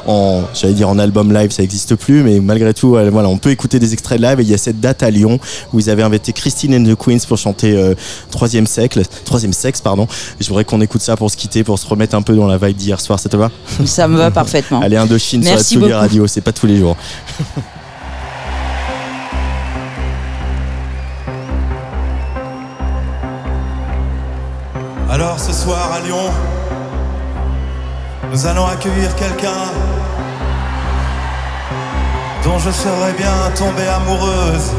[0.08, 3.52] en, j'allais dire en album live, ça existe plus, mais malgré tout, voilà, on peut
[3.52, 5.40] écouter des extraits de live y a cette date à Lyon
[5.74, 7.96] où ils avaient invité Christine and the Queens pour chanter euh,
[8.30, 10.08] troisième siècle, troisième sexe, pardon.
[10.40, 12.58] Je voudrais qu'on écoute ça pour se quitter, pour se remettre un peu dans la
[12.58, 13.20] vibe d'hier soir.
[13.20, 13.52] Ça te va?
[13.86, 14.82] Ça me va parfaitement.
[14.82, 15.94] Allez, Indochine sur la Merci Tsugi beaucoup.
[15.94, 16.96] Radio, c'est pas tous les jours.
[25.10, 26.32] Alors ce soir à Lyon,
[28.32, 29.50] nous allons accueillir quelqu'un
[32.44, 34.72] dont je serais bien tombée amoureuse.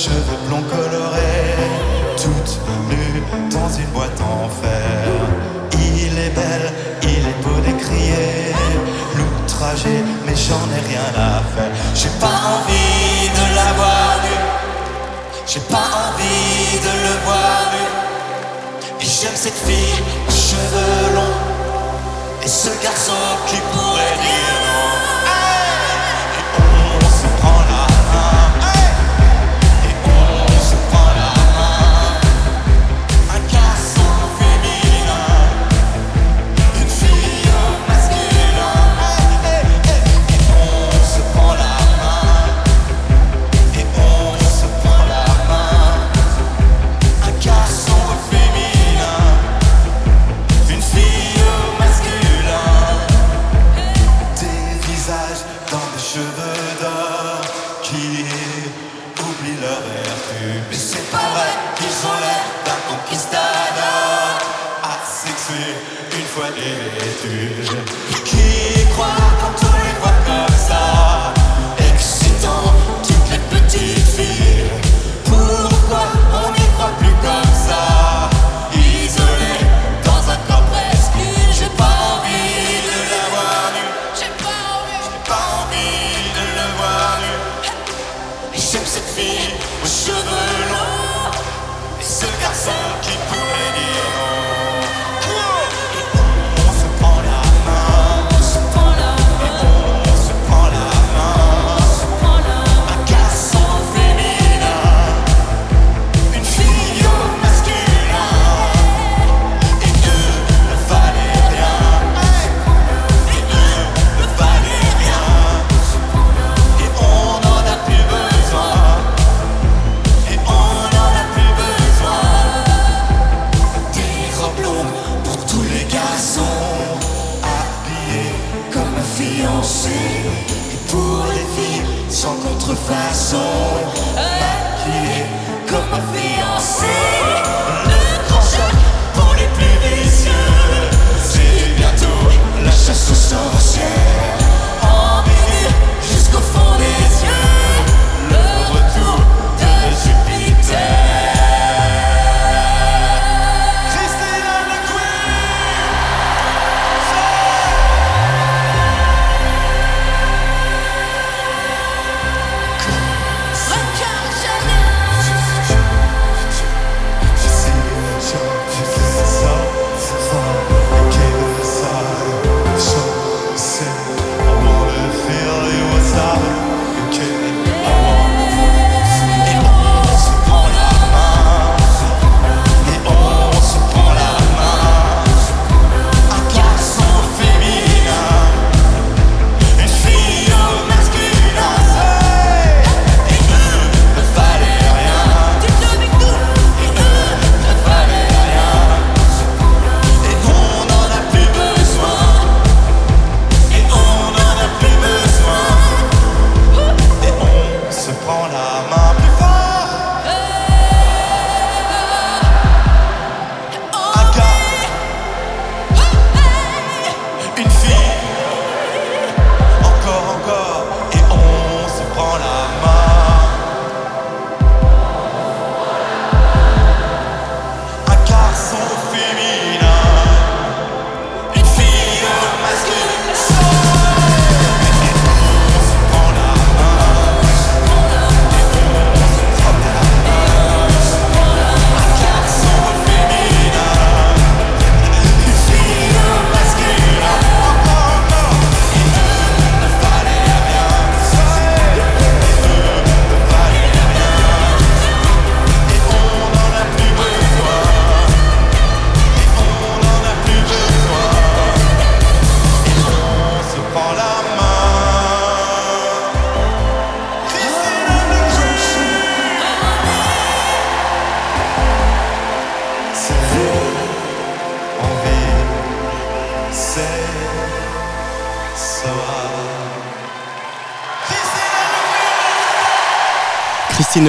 [0.00, 1.56] Cheveux blonds colorés,
[2.16, 2.52] toute
[2.88, 5.02] nue dans une boîte en fer.
[5.74, 8.54] Il est belle, il est beau d'écrier,
[9.16, 11.72] l'outragé, mais j'en ai rien à faire.
[11.94, 14.44] J'ai pas envie de la voir nue,
[15.46, 17.86] j'ai pas envie de le voir nu.
[19.02, 21.40] Et j'aime cette fille aux cheveux longs,
[22.42, 23.89] et ce garçon qui pourrait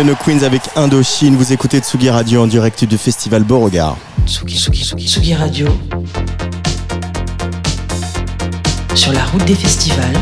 [0.06, 1.36] the Queens avec Indochine.
[1.36, 3.98] Vous écoutez Tsugi Radio en direct du festival Beauregard.
[4.26, 5.68] Tsugi, Tsugi, Tsugi, Tsugi Radio.
[8.96, 10.18] Sur la route des festivals.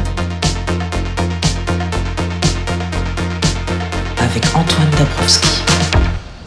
[4.19, 5.68] Avec Antoine Dabrowski.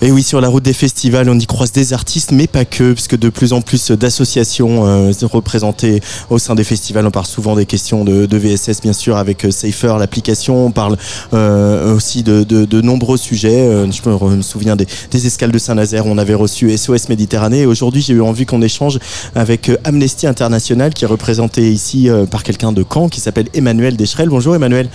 [0.05, 2.93] Et oui, sur la route des festivals, on y croise des artistes, mais pas que,
[2.93, 7.07] puisque de plus en plus d'associations euh, représentées au sein des festivals.
[7.07, 10.67] On parle souvent des questions de, de VSS, bien sûr, avec euh, Safer, l'application.
[10.67, 10.97] On parle
[11.35, 13.61] euh, aussi de, nombreux sujets.
[13.61, 16.05] Euh, je me, souviens des, des escales de Saint-Nazaire.
[16.07, 17.65] On avait reçu SOS Méditerranée.
[17.65, 18.99] Aujourd'hui, j'ai eu envie qu'on échange
[19.37, 23.47] avec euh, Amnesty International, qui est représenté ici euh, par quelqu'un de Caen, qui s'appelle
[23.55, 24.29] Emmanuel Deschrel.
[24.29, 24.89] Bonjour Emmanuel.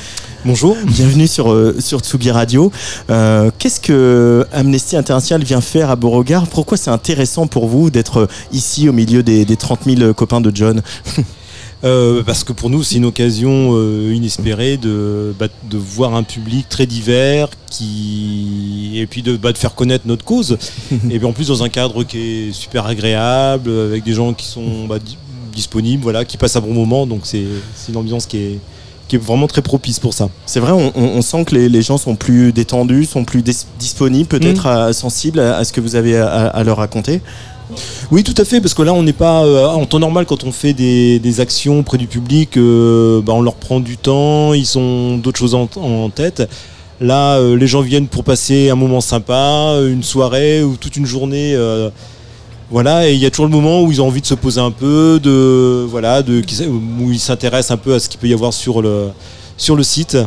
[0.48, 0.78] Bonjour.
[0.86, 2.72] Bienvenue sur, euh, sur Tsugi Radio.
[3.10, 6.48] Euh, Qu'est-ce que Amnesty International vient faire à Beauregard?
[6.48, 10.40] Pourquoi c'est intéressant pour vous d'être euh, ici au milieu des, des 30 000 copains
[10.42, 10.82] de John?
[11.84, 16.24] Euh, parce que pour nous, c'est une occasion euh, inespérée de, bah, de voir un
[16.24, 20.58] public très divers qui et puis de, bah, de faire connaître notre cause.
[21.12, 24.48] et puis en plus dans un cadre qui est super agréable, avec des gens qui
[24.48, 25.20] sont bah, di-
[25.54, 27.06] disponibles, voilà, qui passent un bon moment.
[27.06, 28.60] Donc c'est c'est une ambiance qui est,
[29.08, 30.30] qui est vraiment très propice pour ça.
[30.46, 34.28] C'est vrai, on, sent que les, les gens sont plus détendus, sont plus dis- disponibles,
[34.28, 37.22] peut-être à- sensibles à, à ce que vous avez à, à leur raconter.
[38.12, 40.44] Oui, tout à fait, parce que là, on n'est pas euh, en temps normal quand
[40.46, 42.56] on fait des, des actions près du public.
[42.58, 46.48] euh, bah, on leur prend du temps, ils ont d'autres choses en, en tête.
[47.02, 51.06] Là, euh, les gens viennent pour passer un moment sympa, une soirée ou toute une
[51.06, 51.56] journée.
[52.70, 54.60] Voilà, et il y a toujours le moment où ils ont envie de se poser
[54.60, 58.34] un peu, de voilà, de où ils s'intéressent un peu à ce qu'il peut y
[58.34, 59.14] avoir sur le
[59.84, 60.18] site.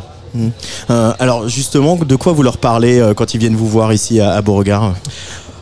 [0.90, 4.20] Euh, alors justement, de quoi vous leur parlez euh, quand ils viennent vous voir ici
[4.20, 4.94] à Beauregard?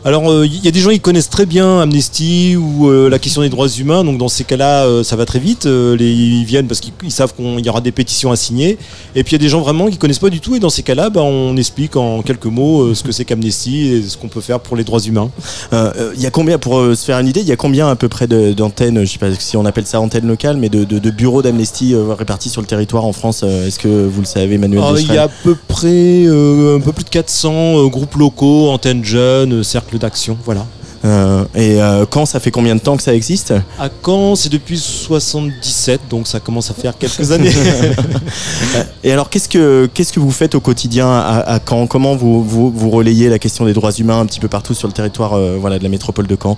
[0.05, 3.19] Alors, euh, il y a des gens qui connaissent très bien Amnesty ou euh, la
[3.19, 4.05] question des droits humains.
[4.05, 5.65] Donc, dans ces cas-là, euh, ça va très vite.
[5.65, 8.77] Euh, les, ils viennent parce qu'ils ils savent qu'il y aura des pétitions à signer.
[9.15, 10.55] Et puis, il y a des gens vraiment qui connaissent pas du tout.
[10.55, 13.87] Et dans ces cas-là, bah, on explique en quelques mots euh, ce que c'est qu'Amnesty
[13.87, 15.29] et ce qu'on peut faire pour les droits humains.
[15.73, 17.57] Euh, euh, Il y a combien, pour euh, se faire une idée, il y a
[17.57, 20.69] combien à peu près d'antennes, je sais pas si on appelle ça antenne locale, mais
[20.69, 24.07] de, de- de bureaux d'Amnesty euh, répartis sur le territoire en France euh, Est-ce que
[24.07, 25.87] vous le savez, Manuel Alors, il y a à peu près
[26.25, 30.37] euh, un peu plus de 400 euh, groupes locaux, antennes jeunes, euh, cercles d'action.
[30.45, 30.65] Voilà.
[31.05, 33.53] Euh, Et euh, quand ça fait combien de temps que ça existe?
[33.79, 37.51] À Caen, c'est depuis 77, donc ça commence à faire quelques années.
[39.03, 41.87] Et alors, qu'est-ce que qu'est-ce que vous faites au quotidien à, à Caen?
[41.87, 44.87] Comment vous, vous vous relayez la question des droits humains un petit peu partout sur
[44.87, 46.57] le territoire euh, voilà de la métropole de Caen?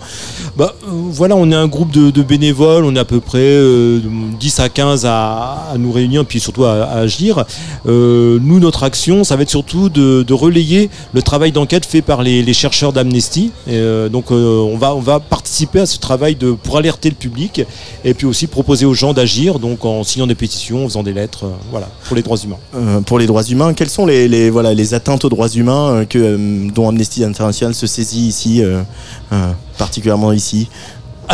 [0.58, 3.40] Bah, euh, voilà, on est un groupe de, de bénévoles, on est à peu près
[3.40, 4.00] euh,
[4.40, 7.46] 10 à 15 à, à nous réunir, puis surtout à, à agir.
[7.88, 12.02] Euh, nous, notre action, ça va être surtout de, de relayer le travail d'enquête fait
[12.02, 13.52] par les, les chercheurs d'Amnesty.
[13.68, 17.64] Euh, donc, euh, on, va, on va participer à ce travail pour alerter le public
[18.04, 21.14] et puis aussi proposer aux gens d'agir, donc en signant des pétitions, en faisant des
[21.14, 22.58] lettres, euh, voilà, pour les droits humains.
[22.76, 23.74] Euh, pour les droits humains.
[23.74, 28.64] Quelles sont les, atteintes aux droits humains euh, euh, dont Amnesty International se saisit ici,
[28.64, 28.82] euh,
[29.32, 30.68] euh, particulièrement ici?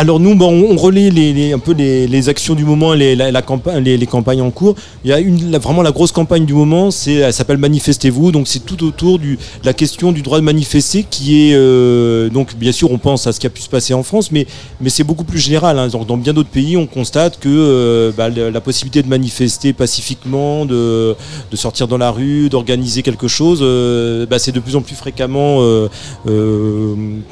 [0.00, 3.16] Alors nous, bon, on relaie les, les- un peu les, les actions du moment, les,
[3.16, 4.76] la, la campa- les, campagnes en cours.
[5.02, 8.30] Il y a une, vraiment la grosse campagne du moment, c'est, elle s'appelle Manifestez-vous.
[8.30, 12.54] Donc c'est tout autour de la question du droit de manifester, qui est euh, donc
[12.54, 14.46] bien sûr on pense à ce qui a pu se passer en France, mais
[14.80, 15.76] mais c'est beaucoup plus général.
[15.80, 15.88] hein.
[16.06, 21.16] Dans bien d'autres pays, on constate que euh, bah, la possibilité de manifester pacifiquement, de,
[21.50, 24.94] de sortir dans la rue, d'organiser quelque chose, euh, bah, c'est de plus en plus
[24.94, 25.88] fréquemment euh,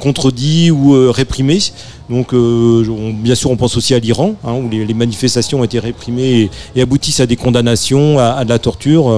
[0.01, 1.59] contredit ou réprimé.
[2.09, 2.83] Donc, euh,
[3.13, 6.81] bien sûr, on pense aussi à l'Iran, hein, où les, manifestations ont été réprimées et,
[6.81, 9.09] aboutissent à des condamnations, à, de la torture.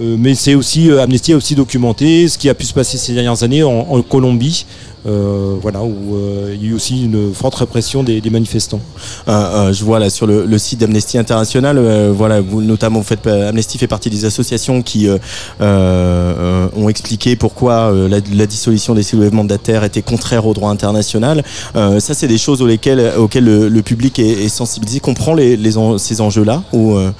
[0.00, 2.96] Euh, mais c'est aussi euh, Amnesty a aussi documenté ce qui a pu se passer
[2.96, 4.64] ces dernières années en, Colombie,
[5.04, 8.80] voilà, où euh, il y a eu aussi une forte répression des, des manifestants.
[9.28, 12.98] Euh, euh, je vois là sur le, le site d'Amnesty International, euh, voilà, vous, notamment
[13.00, 15.18] vous faites, euh, Amnesty fait partie des associations qui euh,
[15.60, 20.70] euh, ont expliqué pourquoi euh, la, la dissolution des soulèvements terre était contraire au droit
[20.70, 21.42] international.
[21.76, 25.56] Euh, ça, c'est des choses auxquelles, auxquelles le, le public est, est sensibilisé, comprend les,
[25.56, 27.10] les en- ces enjeux-là ou euh,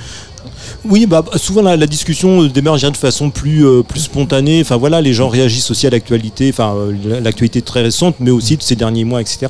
[0.89, 4.61] Oui, bah, souvent la, la discussion démarre je dirais, de façon plus, euh, plus spontanée.
[4.63, 8.57] Enfin voilà, les gens réagissent aussi à l'actualité, enfin euh, l'actualité très récente, mais aussi
[8.57, 9.41] de ces derniers mois, etc.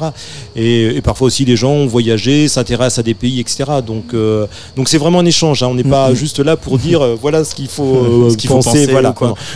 [0.56, 3.64] Et, et parfois aussi les gens ont voyagé, s'intéressent à des pays, etc.
[3.86, 5.62] Donc euh, donc c'est vraiment un échange.
[5.62, 5.68] hein.
[5.70, 8.48] On n'est pas juste là pour dire euh, voilà ce qu'il faut, euh, Ce qu'il
[8.48, 9.10] faut penser, voilà.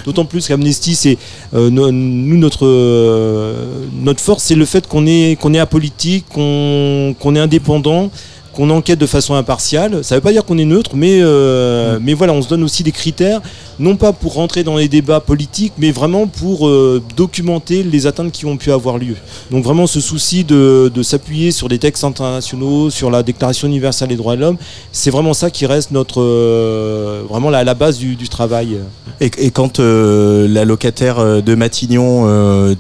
[0.05, 1.19] D'autant plus qu'Amnesty, c'est
[1.55, 3.67] euh, no- nous notre euh,
[4.01, 8.11] notre force, c'est le fait qu'on est qu'on est apolitique, qu'on qu'on est indépendant
[8.55, 10.05] qu'on enquête de façon impartiale.
[10.05, 12.63] Ça ne veut pas dire qu'on est neutre, mais, euh, mais voilà, on se donne
[12.63, 13.41] aussi des critères,
[13.79, 18.33] non pas pour rentrer dans les débats politiques, mais vraiment pour euh, documenter les atteintes
[18.33, 19.17] qui ont pu avoir lieu.
[19.51, 24.09] Donc vraiment ce souci de, de s'appuyer sur des textes internationaux, sur la Déclaration universelle
[24.09, 24.57] des droits de l'homme,
[24.93, 28.79] c'est vraiment ça qui reste notre euh, vraiment la, la base du, du travail.
[29.21, 32.75] et, et quand euh, la locataire de Matignon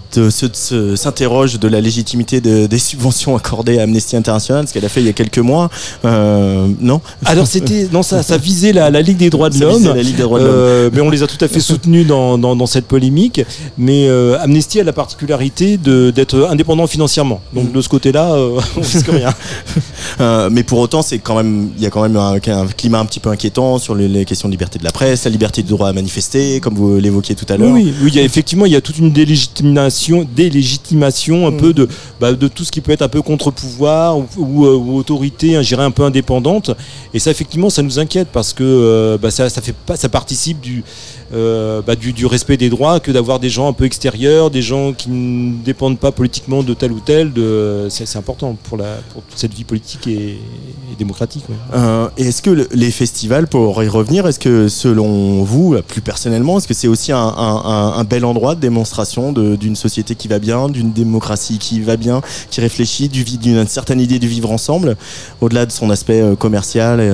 [0.96, 5.00] s'interroge de la légitimité de- des subventions accordées à Amnesty International, ce qu'elle a fait
[5.00, 5.70] il y a quelques mois,
[6.04, 7.00] non?
[7.24, 9.82] Alors c'était non ça, ça visait la, la Ligue des droits de l'homme.
[10.84, 13.42] Euh, mais on les a tout à fait soutenus dans, dans, dans cette polémique.
[13.78, 17.40] Mais euh, Amnesty a la particularité d'être indépendant financièrement.
[17.52, 19.34] Donc de ce côté-là, euh, on risque rien.
[20.20, 22.98] Euh, mais pour autant, c'est quand même, il y a quand même un, un climat
[23.00, 25.62] un petit peu inquiétant sur les, les questions de liberté de la presse, la liberté
[25.62, 27.72] du droit à manifester, comme vous l'évoquiez tout à l'heure.
[27.72, 31.72] oui, oui, il y a effectivement il y a toute une délégitimation, délégitimation un peu
[31.72, 31.88] de,
[32.20, 35.56] bah, de tout ce qui peut être un peu contre-pouvoir ou, ou, euh, ou autorité,
[35.56, 36.70] hein, je dirais un peu indépendante.
[37.12, 40.08] Et ça effectivement ça nous inquiète parce que euh, bah, ça, ça fait pas, ça
[40.08, 40.84] participe du,
[41.34, 44.92] euh, bah, du, respect des droits que d'avoir des gens un peu extérieurs, des gens
[44.92, 47.32] qui ne dépendent pas politiquement de tel ou tel.
[47.32, 50.38] De, c'est, important pour toute cette vie politique et,
[50.98, 51.44] démocratique.
[51.74, 56.00] Euh, et est-ce que le- les festivals, pour y revenir, est-ce que selon vous, plus
[56.00, 60.68] personnellement, est-ce que c'est aussi un, bel endroit de démonstration d'une société qui va bien,
[60.68, 62.20] d'une démocratie qui va bien,
[62.50, 64.96] qui réfléchit, d'une certaine idée du vivre ensemble,
[65.40, 67.10] au-delà de son aspect euh, commercial et,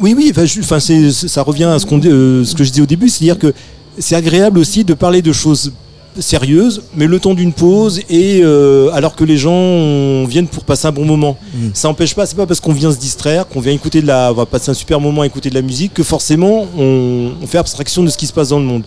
[0.00, 3.08] Oui, oui, enfin, ça revient à ce, qu'on euh, ce que je disais au début,
[3.08, 3.54] c'est-à-dire que
[3.98, 5.72] c'est agréable aussi de parler de choses
[6.18, 10.64] sérieuse, mais le temps d'une pause et euh, alors que les gens on- viennent pour
[10.64, 11.36] passer un bon moment.
[11.74, 14.30] Ça n'empêche pas, c'est pas parce qu'on vient se distraire, qu'on vient écouter de la,
[14.32, 17.46] on va passer un super moment à écouter de la musique que forcément on, on
[17.46, 18.82] fait abstraction de ce qui se passe dans le monde.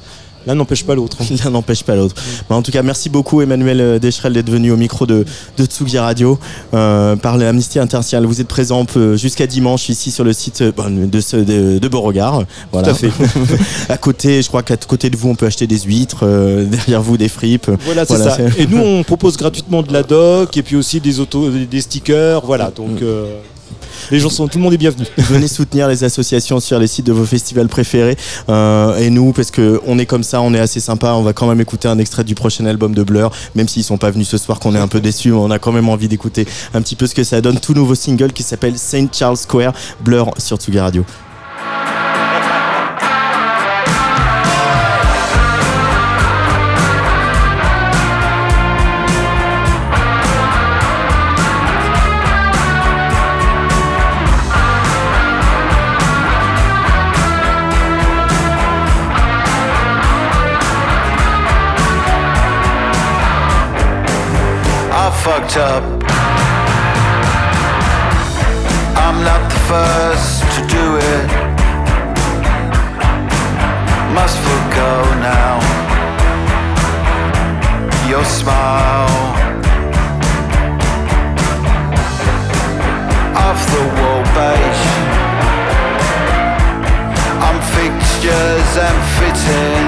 [0.47, 1.17] L'un n'empêche pas l'autre.
[1.43, 2.15] L'un n'empêche pas l'autre.
[2.49, 5.25] Bah, en tout cas, merci beaucoup Emmanuel euh, Deschrel d'être venu au micro de,
[5.57, 6.39] de Tsugi Radio
[6.73, 8.25] euh, par l'Amnesty International.
[8.25, 8.85] Vous êtes présent
[9.15, 10.71] jusqu'à dimanche ici sur le site euh,
[11.05, 12.43] de, ce- de, de Beauregard.
[12.71, 12.89] Voilà.
[12.89, 13.11] à fait.
[13.89, 16.19] à côté, je crois qu'à côté de vous, on peut acheter des huîtres.
[16.23, 17.69] euh, derrière vous, des fripes.
[17.85, 18.43] Voilà, c'est Voilà, ça.
[18.57, 22.45] Et nous, on propose gratuitement de la doc et puis aussi des autos, des stickers.
[22.45, 23.25] Voilà, donc euh,
[24.11, 25.05] les gens sont, tout le monde est bienvenu.
[25.17, 28.17] Venez soutenir les associations sur les sites de vos festivals préférés.
[28.49, 31.13] Euh, et nous, parce que on est comme ça, on est assez sympa.
[31.13, 33.97] On va quand même écouter un extrait du prochain album de Blur, même s'ils sont
[33.97, 35.31] pas venus ce soir, qu'on est un peu déçus.
[35.31, 37.59] On a quand même envie d'écouter un petit peu ce que ça donne.
[37.59, 39.73] Tout nouveau single qui s'appelle Saint Charles Square,
[40.03, 41.05] Blur sur Tsugi Radio.
[65.49, 65.83] Fucked up.
[68.97, 71.27] I'm not the first to do it.
[74.13, 75.59] Must forgo now.
[78.09, 79.09] Your smile.
[83.35, 84.85] Off the wall beige.
[87.45, 89.78] I'm fixtures and fittings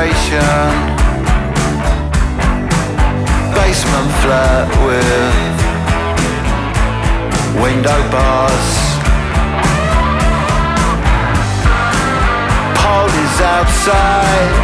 [0.00, 0.72] migration.
[3.52, 5.56] Basement flat with
[7.62, 8.68] window bars.
[12.78, 13.08] Paul
[13.56, 14.54] outside.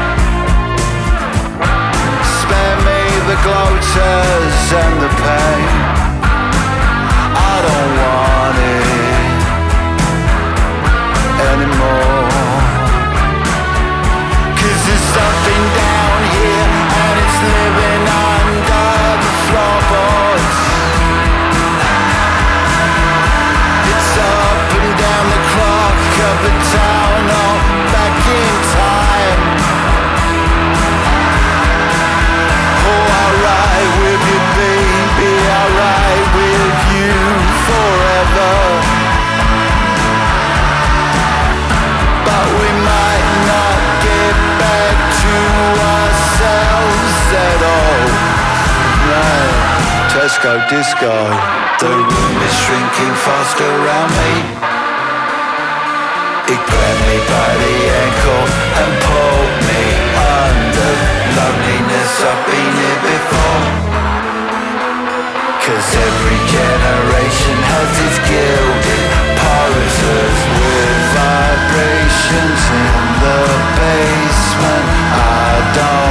[2.41, 5.69] Spare me the gloaters and the pain.
[7.37, 8.89] I don't want it
[11.53, 12.16] anymore.
[14.87, 16.69] There's something down here
[17.03, 18.16] and it's living
[50.69, 51.15] disco.
[51.79, 54.33] The room is shrinking fast around me.
[56.51, 58.47] It grabbed me by the ankle
[58.81, 59.85] and pulled me
[60.43, 60.93] under.
[61.39, 63.67] Loneliness, I've been here before.
[65.67, 69.07] Cause every generation has its gilded
[69.39, 73.41] poses with vibrations in the
[73.79, 74.87] basement.
[75.15, 76.06] I don't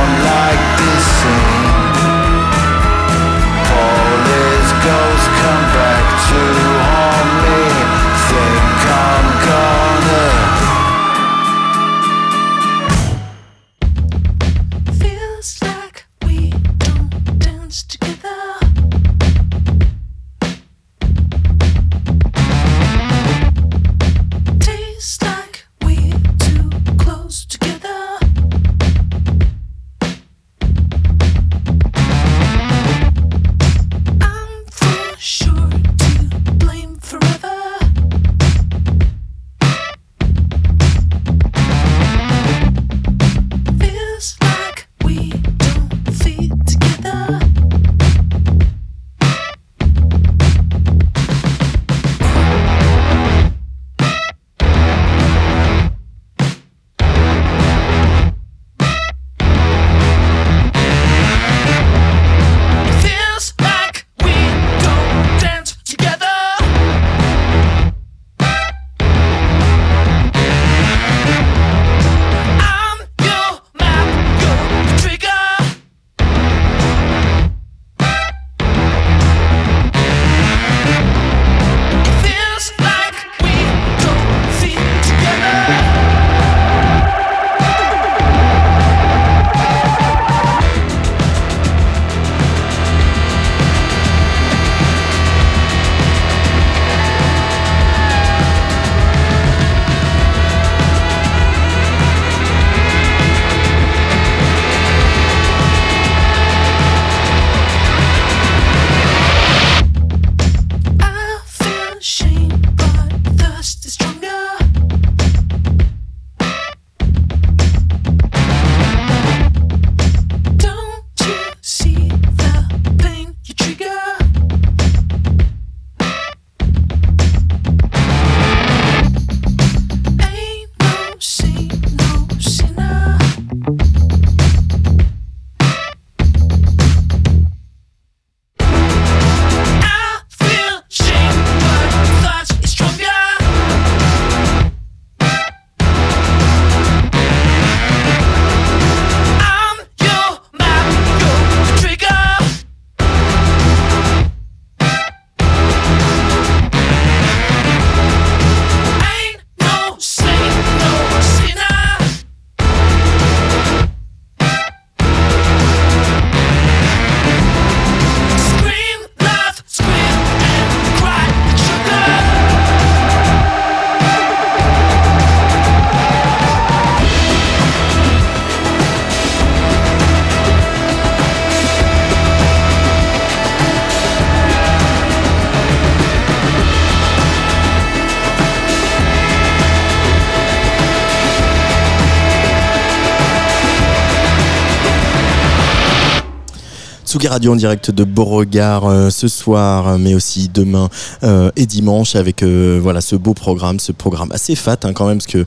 [197.28, 200.90] Radio en direct de Beauregard euh, ce soir, euh, mais aussi demain
[201.24, 205.18] euh, et dimanche avec voilà ce beau programme, ce programme assez fat hein, quand même,
[205.18, 205.46] parce que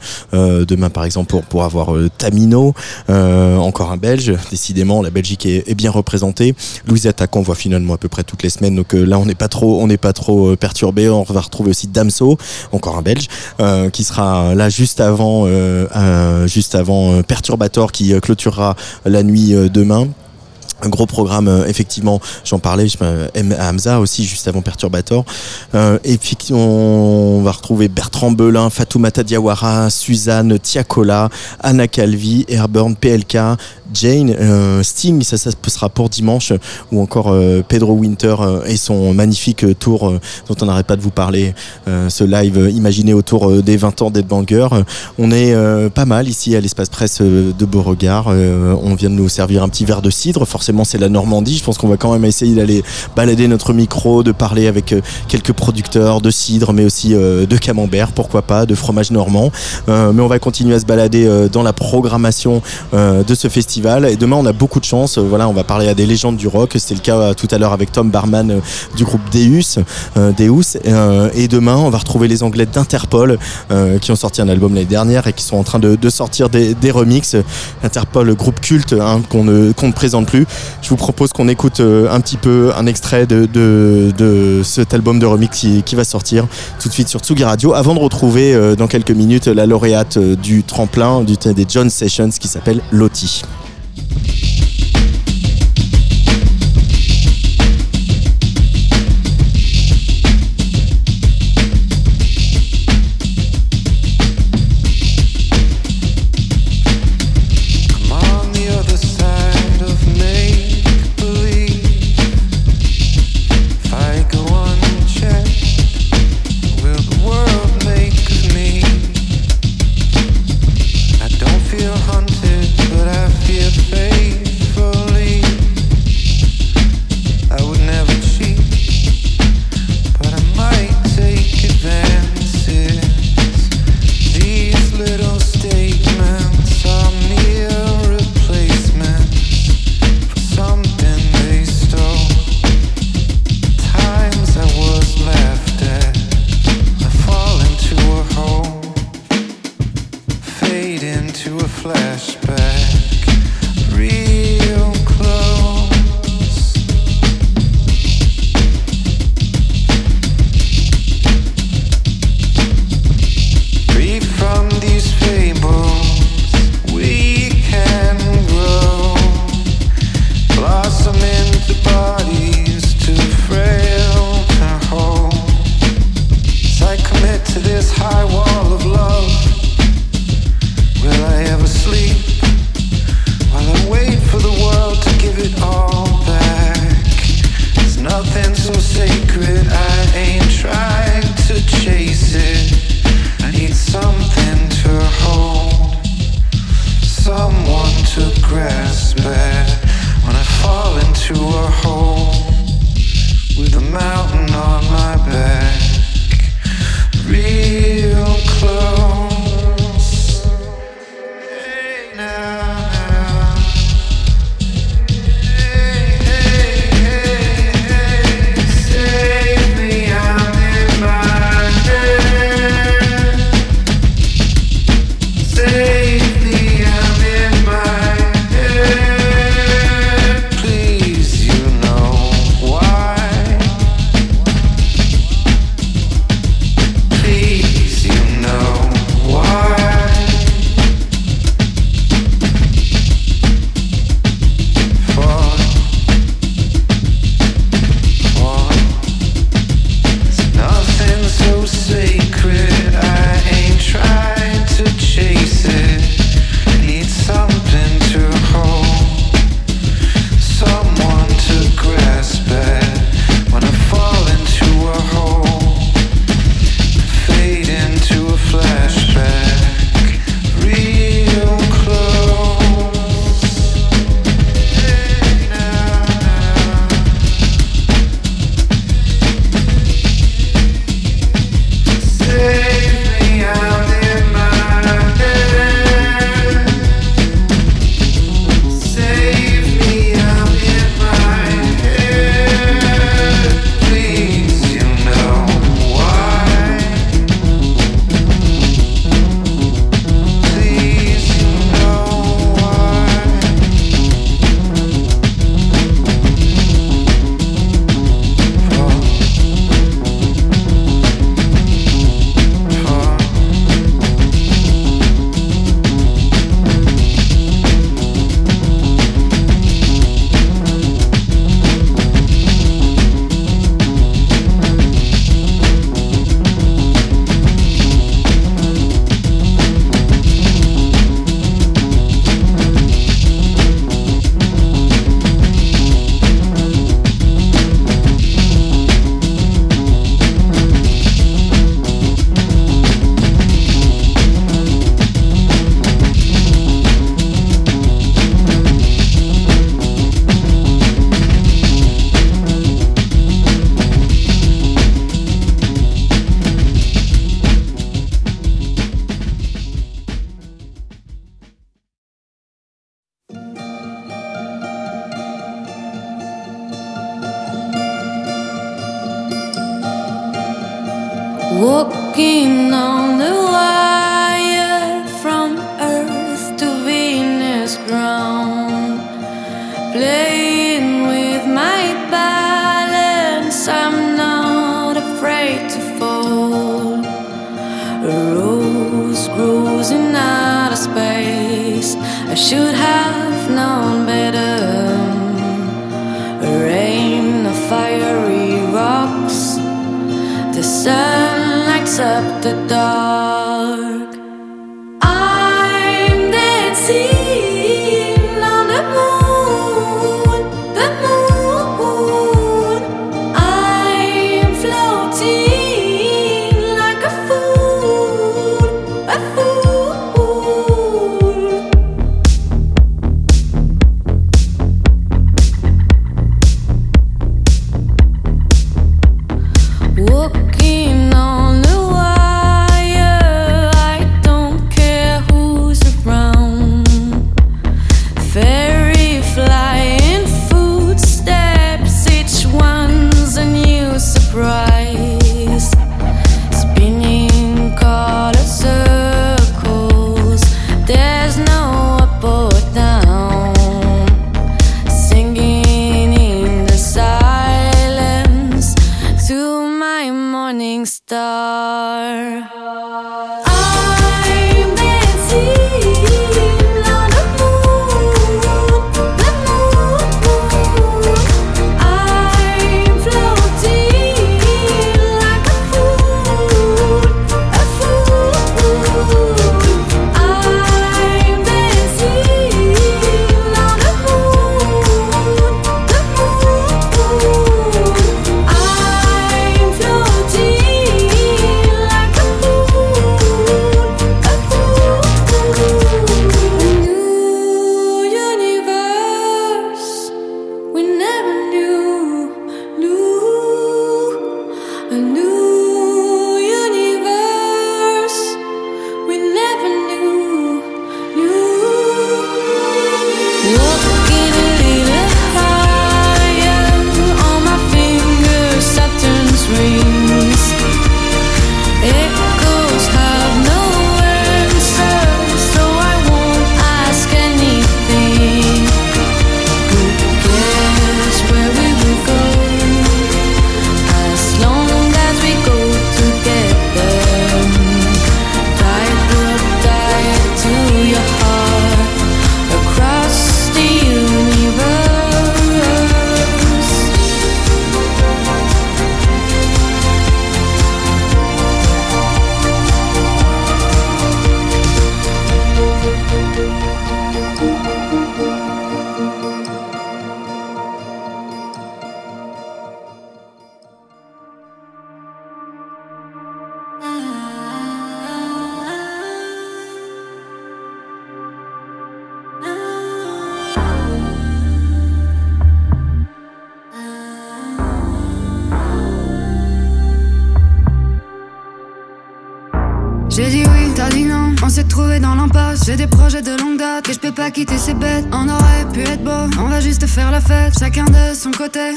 [0.64, 2.74] demain par exemple pour, pour avoir Tamino,
[3.08, 6.54] encore un Belge, décidément la Belgique est, bien représentée.
[6.86, 9.48] Louisette qu'on voit finalement à peu près toutes les semaines, donc là on n'est pas
[9.48, 11.08] trop, on n'est pas trop perturbé.
[11.08, 12.38] On va retrouver aussi Damso,
[12.72, 13.28] encore un Belge,
[13.92, 15.46] qui sera là juste avant,
[16.46, 20.08] juste avant Perturbator qui clôturera la nuit demain.
[20.80, 25.24] Un gros programme, euh, effectivement, j'en parlais, je, à Hamza aussi, juste avant Perturbator.
[25.74, 32.94] Euh, et puis on va retrouver Bertrand Belin, Fatoumata Diawara, Suzanne Tiakola, Anna Calvi, Airburn,
[32.94, 33.38] PLK,
[33.92, 36.52] Jane, euh, Sting, ça, ça sera pour dimanche,
[36.92, 40.12] ou encore euh, Pedro Winter euh, et son magnifique tour
[40.48, 41.54] dont on n'arrête pas de vous parler,
[41.86, 44.68] ce live imaginé autour des 20 ans d'Ed Banger.
[44.72, 44.82] Euh,
[45.18, 45.54] On est
[45.90, 48.28] pas mal ici à l'espace presse de Beauregard.
[48.28, 50.44] On vient de nous servir un petit verre de cidre.
[50.46, 51.56] Forcément, c'est la Normandie.
[51.56, 52.82] Je pense qu'on va quand même essayer d'aller
[53.16, 54.94] balader notre micro, de parler avec
[55.28, 59.50] quelques producteurs de cidre, mais aussi de camembert, pourquoi pas, de fromage normand.
[59.88, 62.62] Mais on va continuer à se balader dans la programmation
[62.92, 63.77] de ce festival.
[63.78, 65.18] Et demain, on a beaucoup de chance.
[65.18, 66.72] Euh, voilà, on va parler à des légendes du rock.
[66.76, 68.60] C'était le cas euh, tout à l'heure avec Tom Barman euh,
[68.96, 69.78] du groupe Deus.
[70.16, 70.78] Deus.
[71.34, 73.38] Et demain, on va retrouver les Anglais d'Interpol
[74.00, 76.90] qui ont sorti un album l'année dernière et qui sont en train de, sortir des,
[76.90, 77.36] remixes.
[77.84, 80.46] Interpol, groupe culte hein, qu'on ne, présente plus.
[80.82, 85.66] Je vous propose qu'on écoute un petit peu un extrait de, cet album de remix
[85.84, 86.46] qui, va sortir
[86.80, 90.64] tout de suite sur Tsugi Radio avant de retrouver dans quelques minutes la lauréate du
[90.64, 93.42] tremplin du, des John Sessions qui s'appelle Lottie.
[94.18, 94.57] Thank you.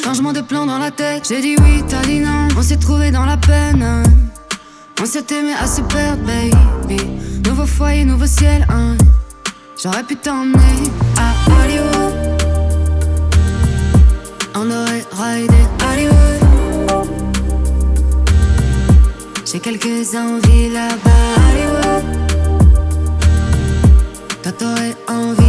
[0.03, 1.25] changement de plan dans la tête.
[1.27, 4.03] J'ai dit oui, t'as dit non, on s'est trouvé dans la peine.
[5.01, 7.01] On s'est aimé à se perdre, baby.
[7.47, 8.65] Nouveau foyer, nouveau ciel.
[8.69, 8.97] Hein.
[9.81, 12.13] J'aurais pu t'emmener à Hollywood.
[14.55, 17.07] On aurait raidé Hollywood.
[19.45, 21.11] J'ai quelques envies là-bas,
[21.49, 22.05] Hollywood.
[24.57, 25.40] T'aurais envie.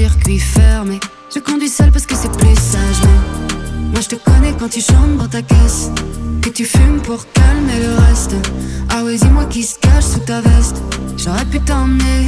[0.00, 0.98] circuit fermé.
[1.34, 4.80] Je conduis seul parce que c'est plus sage, mais moi je te connais quand tu
[4.80, 5.90] chantes dans ta caisse.
[6.40, 8.34] Que tu fumes pour calmer le reste.
[8.88, 10.76] Ah ouais, dis-moi qui se cache sous ta veste.
[11.18, 12.20] J'aurais pu t'emmener.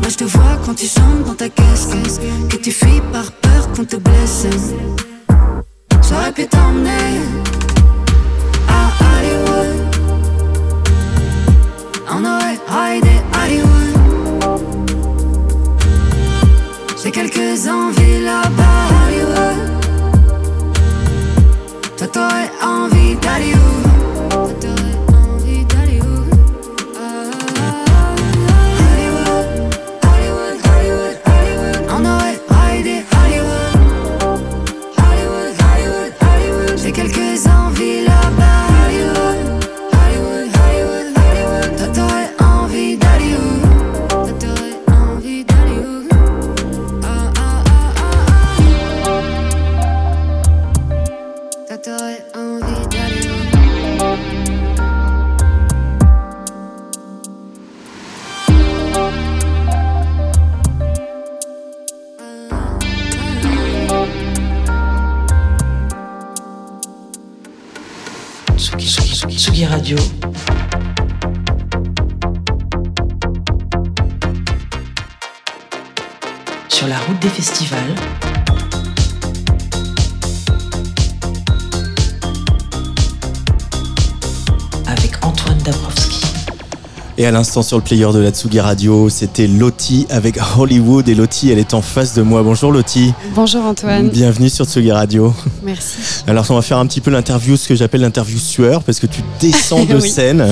[0.00, 1.86] Moi je te vois quand tu chantes dans ta caisse.
[2.50, 4.46] Que tu fuis par peur qu'on te blesse.
[6.08, 7.12] J'aurais pu t'emmener
[8.76, 9.72] à Hollywood.
[12.10, 12.58] On aurait
[13.38, 13.77] Hollywood.
[17.08, 19.60] J'ai quelques envies là-bas Hollywood.
[21.96, 23.87] Toi t'aurais envie d'aller où?
[77.20, 78.17] Des festivals.
[87.20, 91.08] Et à l'instant sur le player de la Tsugi Radio, c'était Lottie avec Hollywood.
[91.08, 92.44] Et Lottie, elle est en face de moi.
[92.44, 93.12] Bonjour Lottie.
[93.34, 95.34] Bonjour Antoine, Bienvenue sur Tsugi Radio.
[95.64, 96.22] merci.
[96.28, 99.08] Alors on va faire un petit peu l'interview, ce que j'appelle l'interview sueur, parce que
[99.08, 100.46] tu descends de Oui, scène.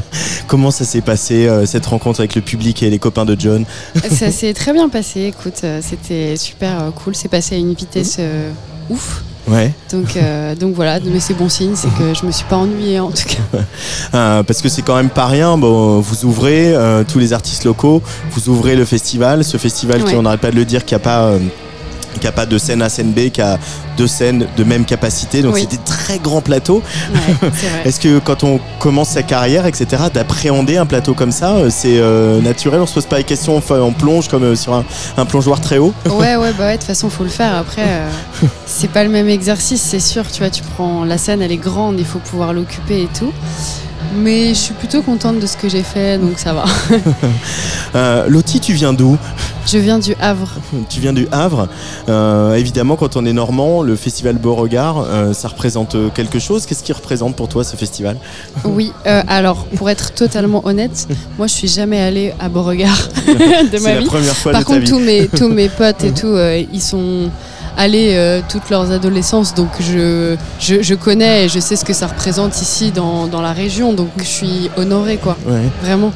[0.46, 3.64] Comment ça s'est passé, euh, cette rencontre avec le public et les copains de John
[4.12, 7.74] Ça s'est très bien passé, écoute, euh, c'était super euh, cool, c'est passé à une
[7.74, 8.52] vitesse euh,
[8.90, 9.24] ouf.
[9.48, 9.72] Ouais.
[9.90, 13.00] Donc, euh, donc voilà, mais c'est bon signe, c'est que je me suis pas ennuyée
[13.00, 13.58] en tout cas.
[14.14, 15.56] Euh, parce que c'est quand même pas rien.
[15.56, 20.14] Bon, vous ouvrez euh, tous les artistes locaux, vous ouvrez le festival, ce festival qui
[20.16, 21.32] on n'arrête pas de le dire qui a pas
[22.20, 23.58] qui a pas de scène A, scène B, qui a
[23.96, 25.42] deux scènes de même capacité.
[25.42, 25.62] Donc Oui.
[25.62, 26.82] c'est des très grands plateaux.
[27.12, 27.50] Ouais.
[27.84, 31.98] Est-ce que quand on commence sa carrière, etc., d'appréhender un plateau comme ça, euh, c'est
[31.98, 32.80] euh, naturel?
[32.80, 34.84] On se pose pas les questions, enfin, on plonge comme euh, sur un,
[35.16, 37.54] un plongeoir très haut Ouais, ouais, bah ouais, de toute façon, faut le faire.
[37.56, 38.08] Après, euh,
[38.66, 40.24] c'est pas le même exercice, c'est sûr.
[40.30, 43.32] Tu vois, tu prends la scène, elle est grande, il faut pouvoir l'occuper et tout.
[44.14, 46.64] Mais je suis plutôt contente de ce que j'ai fait, donc ça va.
[47.94, 49.18] Euh, Lottie, tu viens d'où?
[49.66, 50.48] Je viens du Havre.
[50.88, 51.68] Tu viens du Havre.
[52.08, 56.64] Euh, évidemment, quand on est normand, le festival Beauregard, euh, ça représente quelque chose.
[56.64, 58.16] Qu'est-ce qui représente pour toi ce festival?
[58.64, 61.06] Oui, euh, alors pour être totalement honnête,
[61.36, 62.96] moi je suis jamais allée à Beauregard
[63.26, 64.06] de C'est ma la vie.
[64.06, 64.88] première fois Par de ta contre, vie.
[64.90, 67.28] tous mes, tous mes potes et tout, euh, ils sont
[67.76, 71.92] allés euh, toute leurs adolescences, donc je, je, je connais et je sais ce que
[71.92, 75.60] ça représente ici dans, dans la région, donc je suis honorée quoi, Ouais.
[75.82, 76.12] vraiment.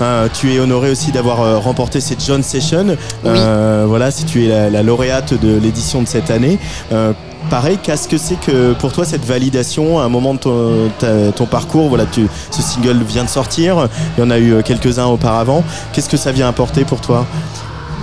[0.00, 2.96] Euh, tu es honoré aussi d'avoir euh, remporté cette John Session.
[3.26, 6.58] Euh, voilà, si tu es la, la lauréate de l'édition de cette année.
[6.92, 7.12] Euh,
[7.50, 11.32] pareil, qu'est-ce que c'est que pour toi cette validation à un moment de ton, ta-
[11.32, 11.88] ton parcours?
[11.90, 13.88] Voilà, tu, ce single vient de sortir.
[14.16, 15.62] Il y en a eu quelques-uns auparavant.
[15.92, 17.26] Qu'est-ce que ça vient apporter pour toi?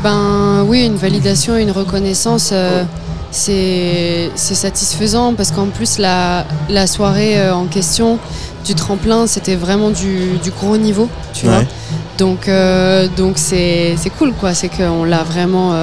[0.04, 2.84] Ben oui, une validation et une reconnaissance, euh,
[3.32, 8.18] c'est satisfaisant parce qu'en plus la, la soirée euh, en question
[8.66, 11.54] du tremplin, c'était vraiment du, du gros niveau, tu Ouais.
[11.54, 11.64] vois.
[12.18, 15.74] Donc euh, donc c'est cool quoi, c'est qu'on l'a vraiment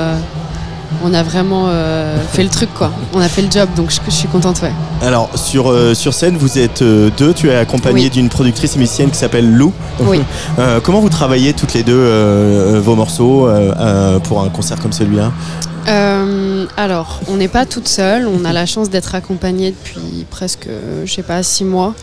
[1.04, 2.90] on a vraiment euh, fait le truc quoi.
[3.12, 4.72] On a fait le job donc je, je suis contente ouais.
[5.02, 7.32] Alors sur, euh, sur scène, vous êtes euh, deux.
[7.32, 8.10] Tu es accompagné Oui.
[8.10, 9.72] d'une productrice et musicienne qui s'appelle Lou.
[10.00, 10.20] Oui.
[10.82, 13.48] Comment vous travaillez toutes les deux vos morceaux
[14.24, 15.32] pour un concert comme celui-là?
[16.76, 18.26] Alors, on n'est pas toute seule.
[18.26, 20.68] On a la chance d'être accompagnée depuis presque,
[21.04, 21.94] je sais pas, six mois,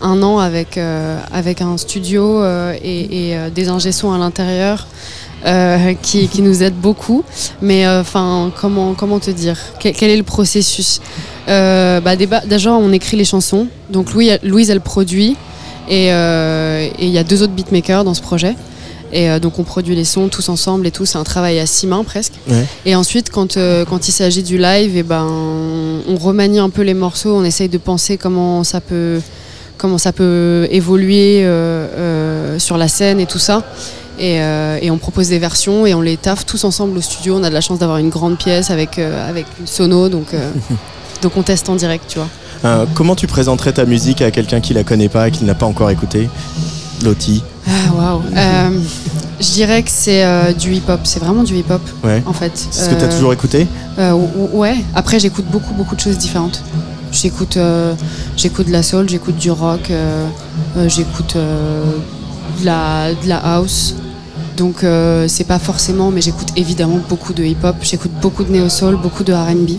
[0.00, 0.78] un an avec,
[1.32, 4.86] avec un studio et, et, des ingé à l'intérieur.
[5.46, 7.24] Euh, qui, qui nous aident beaucoup,
[7.60, 9.58] mais euh, enfin comment comment te dire?
[9.80, 11.00] Quel, quel est le processus?
[11.48, 15.36] Euh, bah, Déjà on écrit les chansons, donc Louis, Louise elle produit.
[15.86, 18.56] Et il y a deux autres beatmakers dans ce projet.
[19.12, 21.86] Et donc on produit les sons tous ensemble et tout, c'est un travail à six
[21.86, 22.32] mains presque.
[22.48, 22.64] Ouais.
[22.84, 25.24] Et ensuite, quand, euh, quand il s'agit du live, et ben,
[26.08, 29.20] on remanie un peu les morceaux, on essaye de penser comment ça peut,
[29.78, 33.62] comment ça peut évoluer euh, euh, sur la scène et tout ça.
[34.18, 37.36] Et, euh, et on propose des versions et on les taffe tous ensemble au studio.
[37.38, 40.34] On a de la chance d'avoir une grande pièce avec, euh, avec une sono, donc,
[40.34, 40.50] euh,
[41.22, 42.28] donc on teste en direct, tu vois.
[42.94, 45.54] Comment tu présenterais ta musique à quelqu'un qui la connaît pas et qui ne l'a
[45.54, 46.30] pas encore écoutée?
[47.02, 48.18] Lottie Ah!
[48.36, 48.70] Euh,
[49.40, 52.22] Je dirais que c'est du hip-hop, c'est vraiment du hip-op Ouais.
[52.24, 52.52] en fait.
[52.70, 53.66] C'est ce que tu as toujours écouté?
[53.98, 56.62] ou- ou- Ouais, après j'écoute beaucoup beaucoup de choses différentes.
[57.12, 57.58] J'écoute,
[58.36, 59.90] j'écoute de la soul, j'écoute du rock,
[60.86, 63.94] j'écoute de, la, de la house.
[64.56, 68.96] Donc euh, c'est pas forcément, mais j'écoute évidemment beaucoup de hip-hop, j'écoute beaucoup de néo-soul,
[68.96, 69.72] beaucoup de R&B.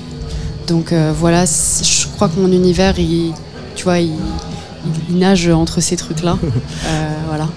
[0.68, 3.34] Donc euh, voilà, je crois que mon univers, il,
[3.76, 6.38] tu vois, il, il- il nage entre ces trucs-là.
[6.88, 7.48] Euh, voilà.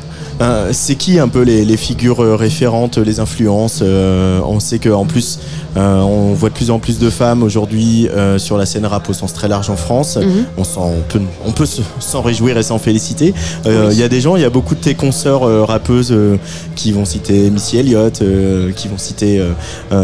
[0.41, 4.78] Euh, c'est qui un peu les, les figures euh, référentes, les influences Euh, On sait
[4.78, 5.41] qu'en plus,
[5.76, 9.09] euh, on voit de plus en plus de femmes aujourd'hui euh, sur la scène rap
[9.09, 10.16] au sens très large en France.
[10.16, 10.45] Mhm.
[10.57, 13.34] On, s'en- on peut, on peut se- s'en réjouir et s'en féliciter.
[13.66, 16.36] Euh, Il y a des gens, il y a beaucoup de tes consoeurs rappeuses euh,
[16.76, 19.43] qui vont citer Missy Elliott, euh, qui vont citer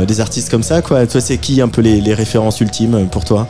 [0.08, 0.82] des artistes comme ça.
[0.82, 1.06] Quoi.
[1.06, 3.46] Toi, c'est qui un peu les, les références ultimes pour toi?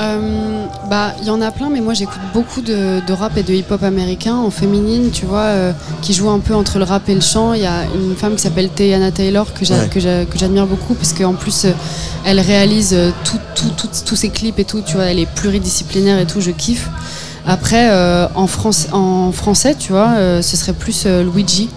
[0.00, 3.42] Euh, bah, il y en a plein, mais moi j'écoute beaucoup de, de rap et
[3.42, 7.08] de hip-hop américain en féminine, tu vois, euh, qui joue un peu entre le rap
[7.08, 7.52] et le chant.
[7.52, 10.26] Il y a une femme qui s'appelle Teyana Taylor que Ouais.
[10.34, 11.72] j'admire beaucoup parce qu'en plus euh,
[12.24, 12.96] elle réalise
[14.06, 16.88] tous ses clips et tout, tu vois, elle est pluridisciplinaire et tout, je kiffe.
[17.46, 17.90] Après,
[18.34, 21.68] en, France, en français, tu vois, ce serait plus Luigi.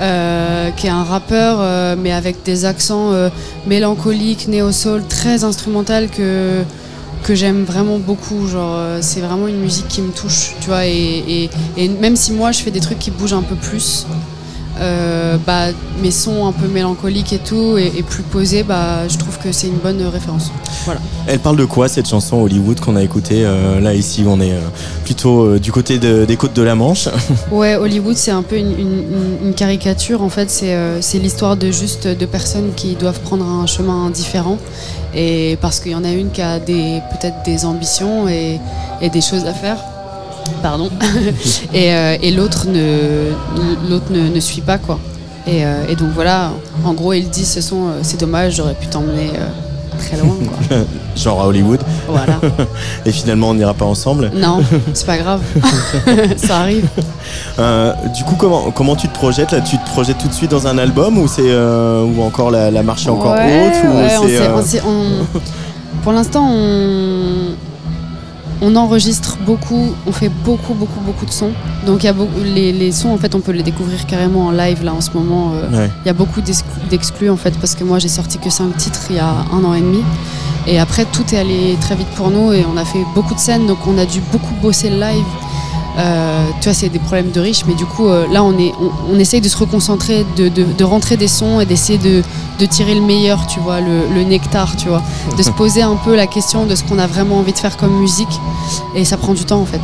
[0.00, 3.30] euh, qui est un rappeur euh, mais avec des accents euh,
[3.66, 6.62] mélancoliques, néo-soul, très instrumental que,
[7.22, 8.46] que j'aime vraiment beaucoup.
[8.46, 10.86] Genre, euh, c'est vraiment une musique qui me touche, tu vois.
[10.86, 10.92] Et,
[11.44, 14.06] et- et même si moi je fais des trucs qui bougent un peu plus,
[14.80, 15.66] euh, bah,
[16.02, 19.52] mes sons un peu mélancoliques et tout, et, et plus posés, bah, je trouve que
[19.52, 20.50] c'est une bonne référence.
[20.84, 21.00] Voilà.
[21.26, 24.52] Elle parle de quoi cette chanson Hollywood qu'on a écoutée euh, Là, ici, on est
[24.52, 24.60] euh,
[25.04, 27.08] plutôt du côté de- des côtes de la Manche.
[27.50, 29.04] Ouais, Hollywood, c'est un peu une, une-
[29.42, 30.22] une- une caricature.
[30.22, 34.58] En fait, c'est l'histoire de juste de personnes qui doivent prendre un chemin différent.
[35.14, 38.58] Et parce qu'il y en a une qui a peut-être des ambitions et,
[39.00, 39.78] et des choses à faire.
[40.62, 40.90] Pardon.
[41.74, 43.30] et euh, et l'autre ne,
[43.90, 44.98] l'autre ne, ne suit pas, quoi.
[45.46, 46.50] Et, euh, et donc voilà,
[46.84, 49.30] en gros, il dit ce sont, euh, c'est dommage, j'aurais pu t'emmener
[49.98, 50.34] très loin,
[50.68, 50.76] quoi.
[51.16, 51.80] Genre à Hollywood.
[52.08, 52.38] Voilà.
[53.06, 54.30] Et finalement, on n'ira pas ensemble.
[54.34, 54.60] Non,
[54.92, 55.40] c'est pas grave.
[56.36, 56.86] Ça arrive.
[57.58, 59.60] Euh, du coup, comment, comment tu te projettes là?
[59.60, 62.70] Tu te projettes tout de suite dans un album ou c'est euh, ou encore la,
[62.70, 65.40] la marche est encore Ouais, haute ou ouais, on c'est, s'est- euh, on s'est- on-
[66.02, 67.54] Pour l'instant, on...
[68.62, 71.52] on enregistre beaucoup, on fait beaucoup, beaucoup, beaucoup de sons.
[71.86, 74.46] Donc il y a beaucoup, les, les sons, en fait, on peut les découvrir carrément
[74.46, 75.52] en live là en ce moment.
[75.54, 75.90] euh, Il Ouais.
[76.06, 79.02] y a beaucoup d'exclus- d'exclus en fait, parce que moi j'ai sorti que 5 titres
[79.10, 80.02] il y a un an et demi.
[80.68, 83.38] Et après, tout est allé très vite pour nous et on a fait beaucoup de
[83.38, 85.24] scènes, donc on a dû beaucoup bosser le live.
[85.98, 88.72] Euh, tu vois, c'est des problèmes de riches, mais du coup, euh, là, on, est,
[89.10, 92.22] on, essaye de se reconcentrer, de, de, rentrer des sons et d'essayer de,
[92.58, 95.02] de tirer le meilleur, tu vois, le, le nectar, tu vois.
[95.38, 97.76] De se poser un peu la question de ce qu'on a vraiment envie de faire
[97.78, 98.40] comme musique.
[98.94, 99.80] Et ça prend du temps, en fait.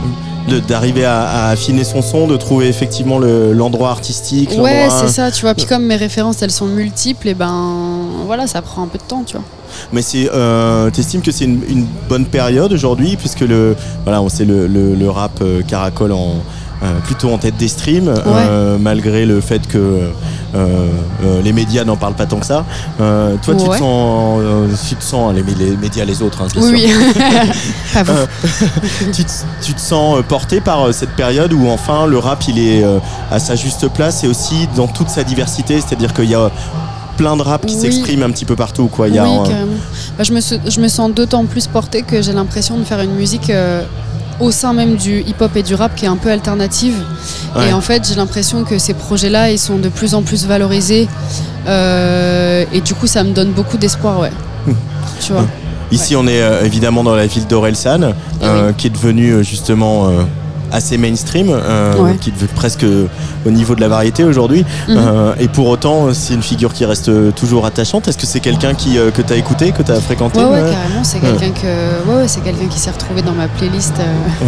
[0.69, 4.51] D'arriver à, à affiner son son, de trouver effectivement le- l'endroit artistique.
[4.59, 5.55] Ouais, c'est ça, tu vois.
[5.55, 9.05] Puis comme mes références, elles sont multiples, et ben voilà, ça prend un peu de
[9.05, 9.45] temps, tu vois.
[9.93, 13.75] Mais c'est, euh, t'estimes que c'est une, une bonne période aujourd'hui, puisque le,
[14.05, 16.35] voilà, on sait le, le, le rap euh, caracole en
[17.05, 20.11] plutôt en tête des streams, euh, malgré le fait que euh,
[20.55, 22.65] euh, les médias n'en parlent pas tant que ça.
[23.01, 26.49] Euh, toi, tu te sens, euh, tu te sens les, les médias, les autres, hein,
[26.53, 26.97] bien Oui, sûr.
[26.99, 27.13] oui.
[27.95, 28.13] Pas vous.
[28.13, 28.27] Euh,
[29.13, 29.31] tu, te,
[29.63, 32.83] tu te sens euh, porté par euh, cette période où enfin le rap il est
[32.85, 32.99] euh,
[33.31, 36.51] à sa juste place et aussi dans toute sa diversité, c'est-à-dire qu'il y a
[37.17, 37.81] plein de rap qui Oui.
[37.81, 38.89] s'expriment un petit peu partout.
[38.89, 39.09] Quoi.
[39.09, 39.73] Il y a, oui, euh, carrément.
[40.19, 43.01] Bah, je, me, se- je me sens d'autant plus portée que j'ai l'impression de faire
[43.01, 43.83] une musique euh,
[44.41, 46.95] au sein même du hip-hop et du rap qui est un peu alternative.
[47.57, 47.69] Ouais.
[47.69, 51.09] Et en fait, j'ai l'impression que ces projets-là, ils sont de plus en plus valorisés.
[51.67, 54.33] Euh, et du coup, ça me donne beaucoup d'espoir, ouais.
[55.21, 55.47] tu vois.
[55.91, 60.11] Ici, on est euh, évidemment dans la ville d'Orelsan, euh, qui est devenue justement
[60.73, 62.17] assez mainstream, euh, Ouais.
[62.17, 62.85] qui est presque
[63.47, 64.65] au niveau de la variété aujourd'hui.
[64.89, 64.97] Mhm.
[64.97, 68.09] Euh, et pour autant, euh, c'est une figure qui reste euh, toujours attachante.
[68.09, 71.05] Est-ce que c'est quelqu'un qui, que tu as écouté, que tu as fréquenté Ouais, carrément.
[71.05, 73.95] C'est quelqu'un que, ouais, ouais, c'est quelqu'un qui s'est retrouvé dans ma playlist.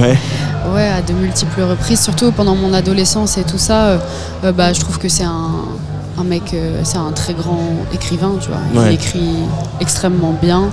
[0.00, 0.16] Ouais.
[0.74, 3.98] Ouais, à de multiples reprises, surtout pendant mon adolescence et tout ça.
[4.42, 5.50] bah, je trouve que c'est un,
[6.18, 7.60] un mec, euh, c'est un très grand
[7.92, 8.56] écrivain, tu vois.
[8.72, 8.94] Il Ouais.
[8.94, 9.36] écrit
[9.80, 10.70] extrêmement bien.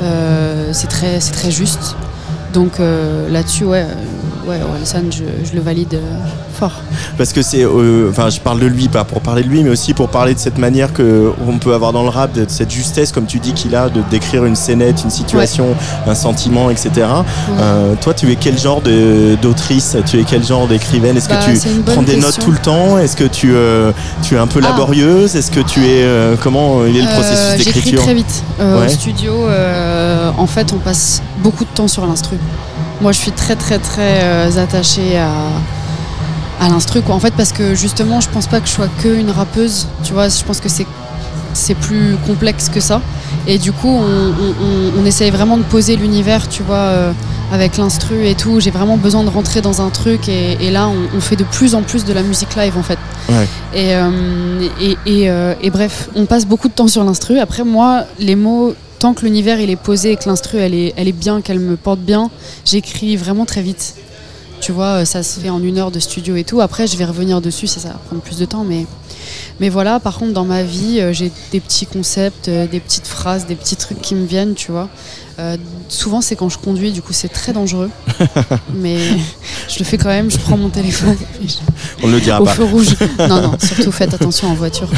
[0.00, 1.96] euh, c'est très, c'est très juste.
[2.54, 3.84] Donc euh, là-dessus, ouais,
[4.46, 5.24] ouais, Orelsan, je,
[5.54, 6.18] le valide euh,
[6.62, 6.80] fort.
[7.18, 9.70] Parce que c'est, euh, enfin, je parle de lui pas pour parler de lui, mais
[9.70, 12.70] aussi pour parler de cette manière que on peut avoir dans le rap, de cette
[12.70, 15.74] justesse, comme tu dis qu'il a, de décrire une scénette, une situation,
[16.06, 16.90] un sentiment, etc.
[17.58, 18.80] Euh, toi, tu es quel genre
[19.42, 19.96] d'autrice?
[20.06, 21.16] Tu es quel genre d'écrivaine?
[21.16, 22.98] Est-ce Bah, que c'est une tu prends des notes tout le temps?
[22.98, 23.90] Est-ce que tu, euh,
[24.22, 24.68] tu es un peu Ah.
[24.70, 25.34] laborieuse?
[25.34, 26.04] Est-ce que tu es
[26.42, 28.02] comment il est le Euh, processus J'écris d'écriture?
[28.02, 28.42] très vite.
[28.60, 28.86] Ouais.
[28.86, 29.32] Au studio,
[30.38, 32.36] en fait, on passe beaucoup de temps sur l'instru.
[33.00, 35.28] Moi, je suis très, très, très attachée à,
[36.62, 37.02] à l'instru.
[37.02, 37.14] quoi.
[37.14, 39.86] En fait, parce que justement, je pense pas que je sois que une rappeuse.
[40.04, 40.86] Tu vois, je pense que c'est
[41.54, 43.02] c'est plus complexe que ça.
[43.46, 47.12] Et du coup, on, on, on- on essaye vraiment de poser l'univers, tu vois, euh,
[47.52, 48.58] avec l'instru et tout.
[48.58, 51.74] J'ai vraiment besoin de rentrer dans un truc et, et là, on, fait de plus
[51.74, 52.98] en plus de la musique live en fait.
[53.28, 53.46] Ouais.
[53.74, 57.38] Et, euh, et, et, euh, et bref, on passe beaucoup de temps sur l'instru.
[57.38, 60.94] Après, moi, les mots, tant que l'univers il est posé et que l'instru elle est,
[60.96, 62.30] elle est bien, qu'elle me porte bien,
[62.64, 63.94] j'écris vraiment très vite.
[64.62, 66.60] Tu vois, ça se fait en une heure de studio et tout.
[66.60, 68.62] Après, je vais revenir dessus, ça, ça va prendre plus de temps.
[68.62, 68.86] Mais,
[69.58, 73.08] mais voilà, par contre, dans ma vie, euh, j'ai des petits concepts, euh, des petites
[73.08, 74.88] phrases, des petits trucs qui me viennent, tu vois.
[75.38, 75.56] Euh,
[75.88, 77.90] souvent, c'est quand je conduis, du coup, c'est très dangereux.
[78.74, 78.98] mais
[79.68, 81.16] je le fais quand même, je prends mon téléphone.
[81.42, 81.54] et je-
[82.02, 82.52] On ne le dira au pas.
[82.52, 82.94] feu rouge.
[83.18, 84.88] Non, non, surtout faites attention en voiture.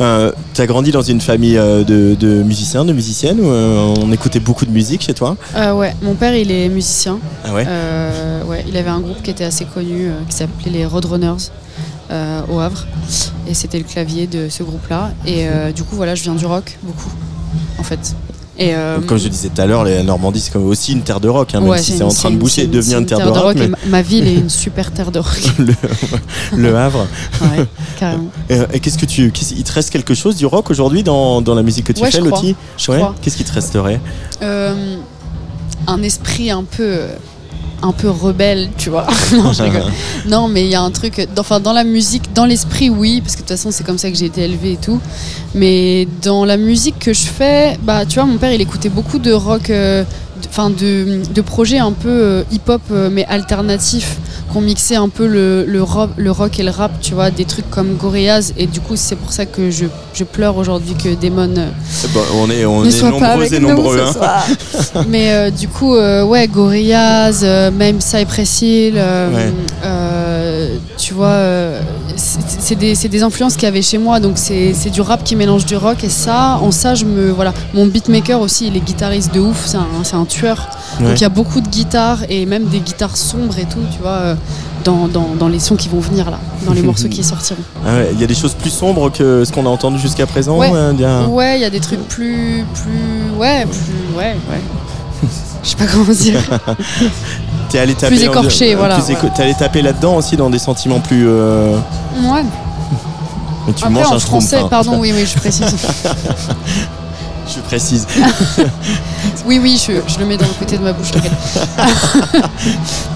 [0.00, 4.40] Euh, T'as grandi dans une famille euh, de, de musiciens, de musiciennes euh, on écoutait
[4.40, 5.36] beaucoup de musique chez toi?
[5.56, 7.18] Euh, ouais, mon père, il est musicien.
[7.44, 7.66] Ah ouais?
[8.46, 11.50] Ouais, il avait un groupe qui était assez connu, qui s'appelait les Roadrunners
[12.48, 12.86] au Havre.
[13.48, 15.10] Et c'était le clavier de ce groupe-là.
[15.26, 17.10] Et euh, du coup, voilà, je viens du rock, beaucoup,
[17.78, 18.14] en fait.
[18.60, 21.18] Et, euh, Donc, Comme je disais tout à l'heure, la Normandie c'est aussi une terre
[21.18, 23.18] de rock, hein, même ouais, si c'est en train de boucher et devenir une terre,
[23.18, 23.56] de rock.
[23.56, 25.40] mais ma, ville est une super terre de rock.
[25.58, 25.72] le,
[26.56, 27.06] le Havre.
[27.40, 27.64] Ouais,
[27.98, 28.28] carrément.
[28.50, 31.40] Et, euh, et qu'est-ce que tu, il te reste quelque chose du rock aujourd'hui dans,
[31.40, 33.14] dans la musique que tu Ouais, fais, crois.
[33.22, 33.98] Qu'est-ce qui te resterait?
[34.42, 34.96] Euh,
[35.86, 37.00] un esprit un peu
[37.82, 39.82] un peu rebelle tu vois non, je rigole.
[40.28, 43.20] non mais il y a un truc dans- enfin dans la musique dans l'esprit oui
[43.20, 45.00] parce que de toute façon c'est comme ça que j'ai été élevée et tout
[45.54, 49.18] mais dans la musique que je fais bah tu vois mon père il écoutait beaucoup
[49.18, 50.04] de rock euh,
[50.48, 54.16] enfin de, de projets un peu euh, hip-hop euh, mais alternatifs
[54.52, 57.44] qu'on mixait un peu le, le, rock, le rock et le rap tu vois des
[57.44, 61.14] trucs comme Gorillaz et du coup c'est pour ça que je, je pleure aujourd'hui que
[61.14, 61.68] Damon euh,
[62.12, 64.00] Bon, On est, on ne est pas nombreux avec et nombreux.
[64.00, 65.04] hein.
[65.08, 69.52] Mais euh, du coup, euh, ouais, Gorillaz, même Cypress Hill, Ouais.
[71.10, 71.80] Tu vois, euh,
[72.14, 74.20] c'est des, influences qu'il y avait chez moi.
[74.20, 76.04] Donc c'est du rap qui mélange du rock.
[76.04, 77.32] Et ça, en ça, je me.
[77.32, 77.52] Voilà.
[77.74, 80.68] Mon beatmaker aussi, il est guitariste de ouf, c'est un, tueur.
[81.00, 81.08] Ouais.
[81.08, 83.98] Donc il y a beaucoup de guitares et même des guitares sombres et tout, tu
[84.00, 84.34] vois, euh,
[84.84, 87.58] dans, dans, dans les sons qui vont venir là, dans les morceaux qui sortiront.
[87.84, 90.26] Ah ouais, Il y a des choses plus sombres que ce qu'on a entendu jusqu'à
[90.26, 90.58] présent.
[90.58, 90.68] Ouais.
[90.68, 94.36] hein, il y a- Ouais, il y a des trucs plus, plus, ouais, plus, ouais,
[94.48, 94.60] ouais.
[95.64, 96.40] Je sais pas comment dire.
[97.70, 99.34] T'es allé taper Plus écorché, voilà, plus éco- voilà.
[99.36, 101.26] T'es allé taper là-dedans aussi dans des sentiments plus.
[101.28, 101.76] euh,
[102.22, 102.42] Ouais.
[103.66, 104.66] mais tu Après manges en un français, hein.
[104.68, 105.64] pardon, oui, oui, je précise.
[107.52, 108.06] Je précise.
[109.46, 111.10] Oui, oui, je, je le mets dans le côté de ma bouche.
[111.10, 111.32] t'inquiète.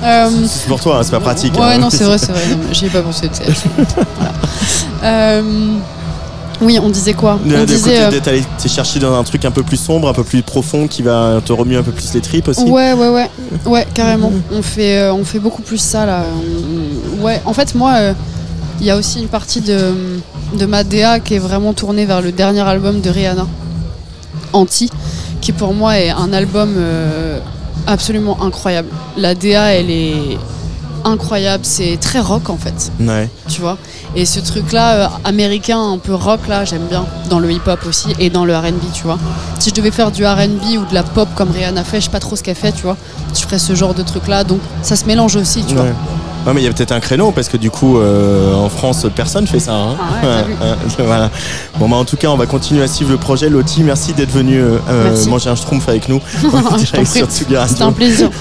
[0.03, 1.55] Euh, C'est pour toi, hein, c'est pas pratique.
[1.55, 1.79] ouais, hein.
[1.79, 2.41] non, c'est vrai, c'est vrai.
[2.73, 3.31] J'y ai pas pensé.
[4.17, 4.33] Voilà.
[5.05, 5.43] Euh,
[6.61, 7.99] oui, on disait quoi On de disait.
[8.05, 10.43] euh, d'être allé- T'es cherché dans un truc un peu plus sombre, un peu plus
[10.43, 12.63] profond qui va te remuer un peu plus les tripes aussi.
[12.65, 13.31] Ouais, ouais, ouais,
[13.67, 14.33] ouais, carrément.
[14.53, 16.25] On fait, euh, on fait beaucoup plus ça là.
[17.21, 18.13] On- ouais, en fait, moi, euh,
[18.81, 19.93] il y a aussi une partie de,
[20.59, 23.47] de ma DA qui est vraiment tournée vers le dernier album de Rihanna,
[24.53, 24.91] Anti,
[25.41, 27.39] qui pour moi est un album euh,
[27.87, 28.89] absolument incroyable.
[29.17, 30.39] La DA, elle est
[31.05, 31.65] incroyable.
[31.65, 33.29] C'est très rock en fait Ouais.
[33.49, 33.79] tu vois?
[34.17, 37.05] Et ce truc-là, euh, américain, un peu rock, là, j'aime bien.
[37.31, 39.19] Dans le hip-hop aussi et dans le RB, tu vois.
[39.59, 42.11] Si je devais faire du RB ou de la pop comme Rihanna fait, je sais
[42.11, 42.97] pas trop ce qu'elle fait, tu vois.
[43.35, 44.45] Je ferais ce genre de truc-là.
[44.45, 45.81] Donc ça se mélange aussi, tu Ouais.
[45.83, 45.91] vois.
[46.47, 49.07] Ouais, mais il y a peut-être un créneau parce que du coup, euh, en France,
[49.15, 49.73] personne fait ça.
[49.75, 49.97] hein.
[50.01, 50.75] Ah ouais,
[51.07, 51.31] voilà.
[51.79, 53.49] Bon, bah, en tout cas, on va continuer à suivre le projet.
[53.49, 56.21] Lottie, merci d'être venu euh, euh, manger un schtroumpf avec nous.
[57.69, 58.31] C'était un plaisir.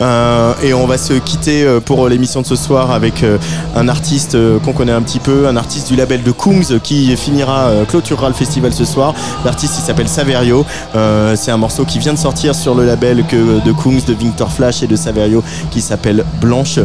[0.00, 3.38] Euh, et on va se quitter euh, pour l'émission de ce soir avec euh,
[3.76, 7.16] un artiste euh, qu'on connaît un petit peu, un artiste du label de Kungs qui
[7.16, 9.14] finira, euh, clôturera le festival ce soir.
[9.44, 10.66] L'artiste il s'appelle Saverio.
[10.96, 14.14] Euh, c'est un morceau qui vient de sortir sur le label que, de Kungs, de
[14.14, 16.80] Victor Flash et de Saverio qui s'appelle Blanche.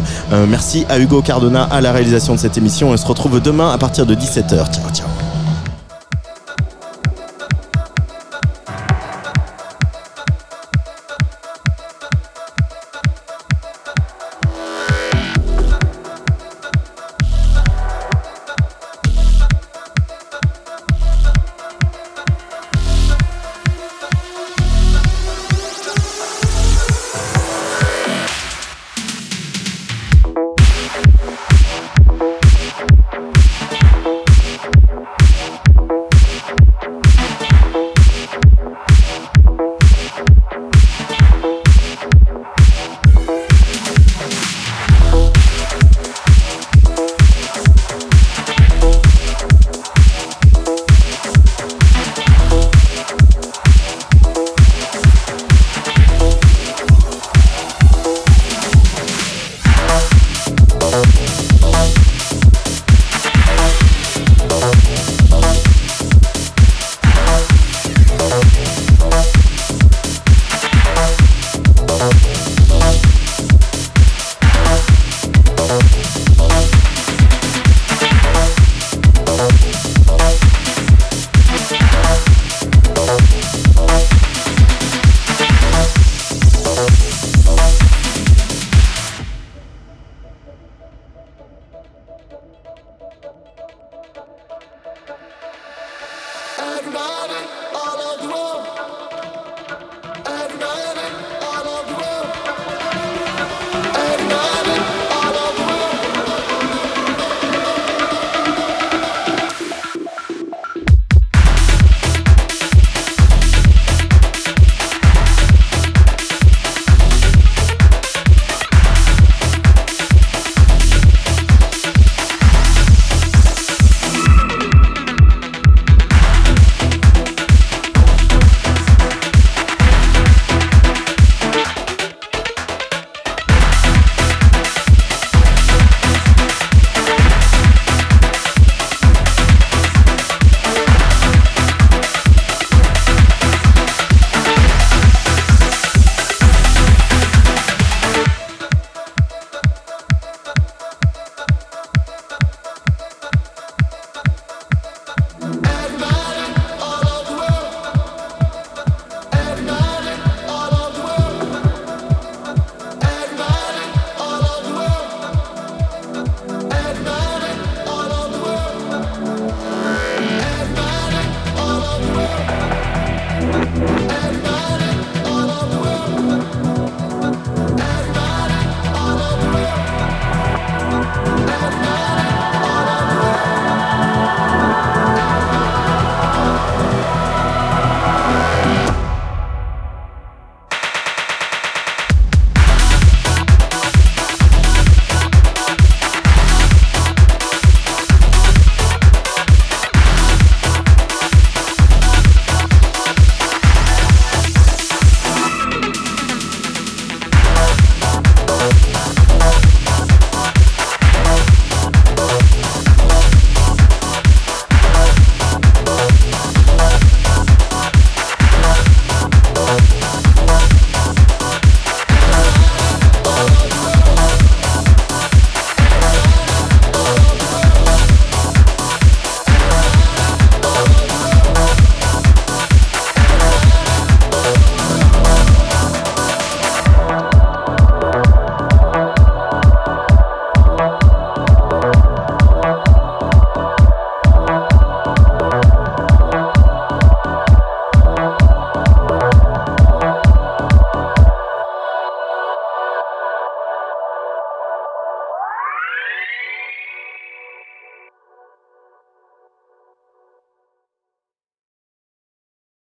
[0.50, 2.90] Merci à Hugo Cardona à la réalisation de cette émission.
[2.90, 4.72] On se retrouve demain à partir de 17h.
[4.72, 5.29] Ciao, ciao.